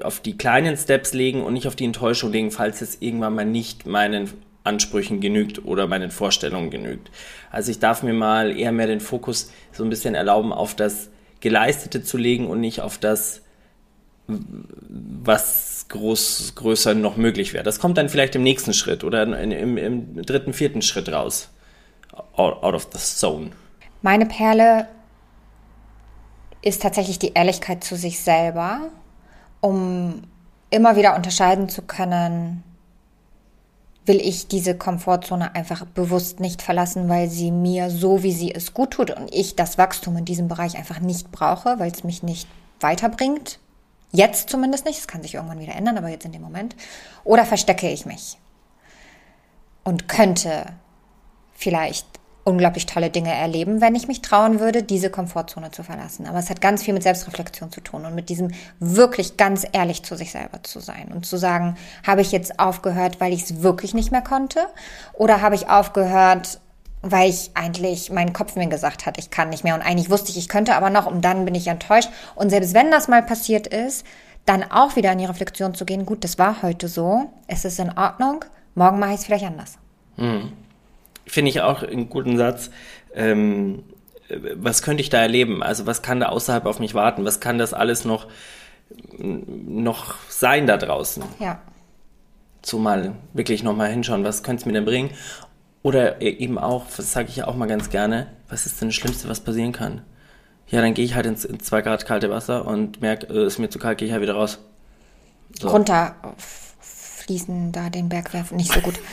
[0.03, 3.45] auf die kleinen Steps legen und nicht auf die Enttäuschung legen, falls es irgendwann mal
[3.45, 4.31] nicht meinen
[4.63, 7.11] Ansprüchen genügt oder meinen Vorstellungen genügt.
[7.51, 11.11] Also ich darf mir mal eher mehr den Fokus so ein bisschen erlauben, auf das
[11.41, 13.43] Geleistete zu legen und nicht auf das,
[14.27, 17.65] was groß, größer noch möglich wäre.
[17.65, 21.51] Das kommt dann vielleicht im nächsten Schritt oder in, im, im dritten, vierten Schritt raus.
[22.37, 23.51] Out, out of the zone.
[24.03, 24.89] Meine Perle
[26.63, 28.91] ist tatsächlich die Ehrlichkeit zu sich selber,
[29.61, 30.23] um
[30.71, 32.63] immer wieder unterscheiden zu können,
[34.07, 38.75] will ich diese Komfortzone einfach bewusst nicht verlassen, weil sie mir so, wie sie es
[38.75, 42.23] gut tut und ich das Wachstum in diesem Bereich einfach nicht brauche, weil es mich
[42.23, 42.49] nicht
[42.81, 43.59] weiterbringt.
[44.13, 46.75] Jetzt zumindest nicht, es kann sich irgendwann wieder ändern, aber jetzt in dem Moment.
[47.25, 48.39] Oder verstecke ich mich
[49.85, 50.67] und könnte
[51.55, 52.07] vielleicht
[52.45, 56.27] unglaublich tolle Dinge erleben, wenn ich mich trauen würde, diese Komfortzone zu verlassen.
[56.27, 60.03] Aber es hat ganz viel mit Selbstreflexion zu tun und mit diesem wirklich ganz ehrlich
[60.03, 61.77] zu sich selber zu sein und zu sagen,
[62.07, 64.61] habe ich jetzt aufgehört, weil ich es wirklich nicht mehr konnte
[65.13, 66.61] oder habe ich aufgehört,
[67.03, 70.31] weil ich eigentlich mein Kopf mir gesagt hat, ich kann nicht mehr und eigentlich wusste
[70.31, 73.23] ich, ich könnte aber noch und dann bin ich enttäuscht und selbst wenn das mal
[73.23, 74.05] passiert ist,
[74.47, 77.79] dann auch wieder in die Reflexion zu gehen, gut, das war heute so, es ist
[77.79, 79.79] in Ordnung, morgen mache ich es vielleicht anders.
[80.17, 80.53] Mhm
[81.31, 82.71] finde ich auch einen guten Satz.
[83.15, 83.85] Ähm,
[84.55, 85.63] was könnte ich da erleben?
[85.63, 87.25] Also was kann da außerhalb auf mich warten?
[87.25, 88.29] Was kann das alles noch,
[89.19, 91.23] noch sein da draußen?
[91.39, 91.61] Ja.
[92.63, 95.11] So mal wirklich nochmal hinschauen, was könnte es mir denn bringen?
[95.83, 98.97] Oder eben auch, das sage ich ja auch mal ganz gerne, was ist denn das
[98.97, 100.03] Schlimmste, was passieren kann?
[100.69, 103.47] Ja, dann gehe ich halt ins, ins zwei Grad kalte Wasser und merke, es äh,
[103.47, 104.59] ist mir zu kalt, gehe ich halt wieder raus.
[105.59, 105.69] So.
[105.69, 106.15] Runter
[107.31, 108.95] fließen, da den Berg werfen, nicht so gut.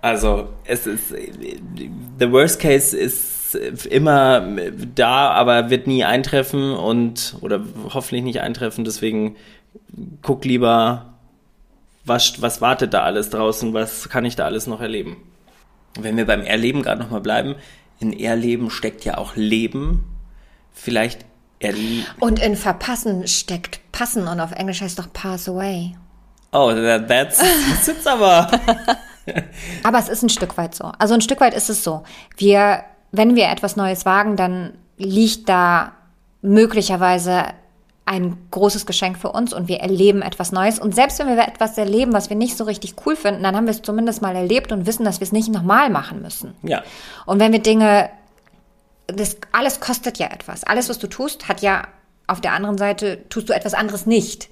[0.00, 4.46] Also, es ist, the worst case ist immer
[4.94, 9.34] da, aber wird nie eintreffen und, oder hoffentlich nicht eintreffen, deswegen
[10.22, 11.14] guck lieber,
[12.04, 15.16] was, was wartet da alles draußen, was kann ich da alles noch erleben.
[15.98, 17.56] Wenn wir beim Erleben gerade nochmal bleiben,
[17.98, 20.04] in Erleben steckt ja auch Leben.
[20.72, 21.26] Vielleicht.
[22.20, 25.96] Und in Verpassen steckt Passen und auf Englisch heißt doch Pass Away.
[26.52, 28.50] Oh, that, that's, das ist aber.
[29.82, 30.92] aber es ist ein Stück weit so.
[30.98, 32.04] Also ein Stück weit ist es so.
[32.36, 35.92] Wir, wenn wir etwas Neues wagen, dann liegt da
[36.40, 37.44] möglicherweise
[38.06, 40.78] ein großes Geschenk für uns und wir erleben etwas Neues.
[40.78, 43.66] Und selbst wenn wir etwas erleben, was wir nicht so richtig cool finden, dann haben
[43.66, 46.54] wir es zumindest mal erlebt und wissen, dass wir es nicht nochmal machen müssen.
[46.62, 46.82] Ja.
[47.26, 48.08] Und wenn wir Dinge,
[49.08, 50.64] das alles kostet ja etwas.
[50.64, 51.88] Alles, was du tust, hat ja
[52.26, 54.48] auf der anderen Seite tust du etwas anderes nicht.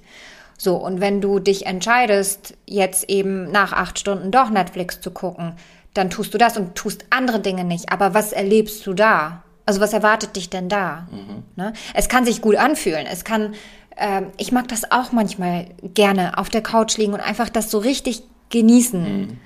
[0.57, 5.53] So, und wenn du dich entscheidest, jetzt eben nach acht Stunden doch Netflix zu gucken,
[5.93, 7.91] dann tust du das und tust andere Dinge nicht.
[7.91, 9.43] Aber was erlebst du da?
[9.65, 11.07] Also was erwartet dich denn da?
[11.11, 11.43] Mhm.
[11.55, 11.73] Ne?
[11.93, 13.05] Es kann sich gut anfühlen.
[13.05, 13.53] Es kann,
[13.95, 17.77] äh, ich mag das auch manchmal gerne auf der Couch liegen und einfach das so
[17.77, 19.01] richtig genießen.
[19.03, 19.39] Mhm.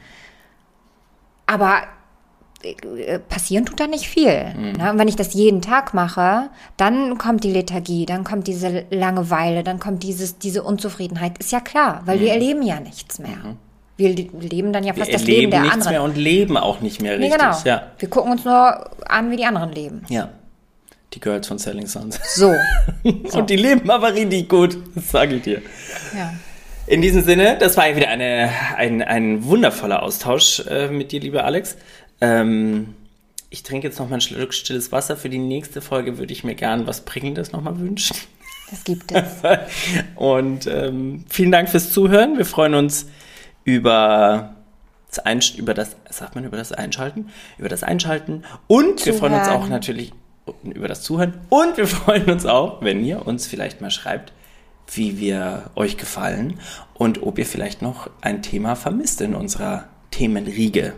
[1.45, 1.83] Aber
[3.29, 4.53] passieren tut da nicht viel.
[4.55, 4.71] Mhm.
[4.73, 4.91] Ne?
[4.91, 9.63] Und wenn ich das jeden Tag mache, dann kommt die Lethargie, dann kommt diese Langeweile,
[9.63, 11.37] dann kommt dieses, diese Unzufriedenheit.
[11.39, 12.21] Ist ja klar, weil mhm.
[12.21, 13.37] wir erleben ja nichts mehr.
[13.37, 13.57] Mhm.
[13.97, 15.93] Wir leben dann ja fast wir das Leben der nichts anderen.
[15.93, 17.31] mehr und leben auch nicht mehr richtig.
[17.31, 17.55] Nee, genau.
[17.65, 17.83] Ja.
[17.99, 20.03] Wir gucken uns nur an, wie die anderen leben.
[20.09, 20.29] Ja.
[21.13, 22.19] Die Girls von Selling Sons.
[22.35, 22.53] So.
[23.27, 23.39] so.
[23.39, 25.61] Und die leben aber richtig gut, das sage ich dir.
[26.17, 26.33] Ja.
[26.87, 31.45] In diesem Sinne, das war wieder eine, ein, ein wundervoller Austausch äh, mit dir, lieber
[31.45, 31.77] Alex.
[32.21, 32.95] Ähm,
[33.49, 35.17] ich trinke jetzt noch mal ein Schluck stilles Wasser.
[35.17, 38.15] Für die nächste Folge würde ich mir gern was Bringendes noch mal wünschen.
[38.69, 39.41] Das gibt es.
[40.15, 42.37] Und ähm, vielen Dank fürs Zuhören.
[42.37, 43.07] Wir freuen uns
[43.65, 44.55] über
[45.09, 47.29] das, Einsch über das, sagt man über das Einschalten?
[47.57, 48.43] Über das Einschalten.
[48.67, 49.05] Und Zuhören.
[49.05, 50.13] wir freuen uns auch natürlich
[50.63, 51.33] über das Zuhören.
[51.49, 54.31] Und wir freuen uns auch, wenn ihr uns vielleicht mal schreibt,
[54.93, 56.59] wie wir euch gefallen
[56.93, 60.93] und ob ihr vielleicht noch ein Thema vermisst in unserer Themenriege.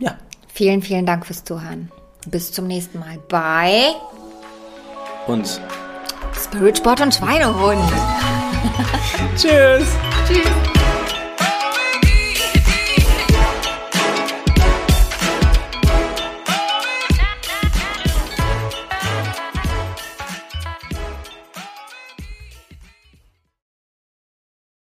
[0.00, 0.16] Ja.
[0.52, 1.90] Vielen, vielen Dank fürs Zuhören.
[2.26, 3.18] Bis zum nächsten Mal.
[3.28, 3.94] Bye.
[5.26, 5.60] Und
[6.34, 7.80] Spirit Sport und Schweinehund.
[9.36, 9.86] Tschüss.
[10.26, 10.79] Tschüss.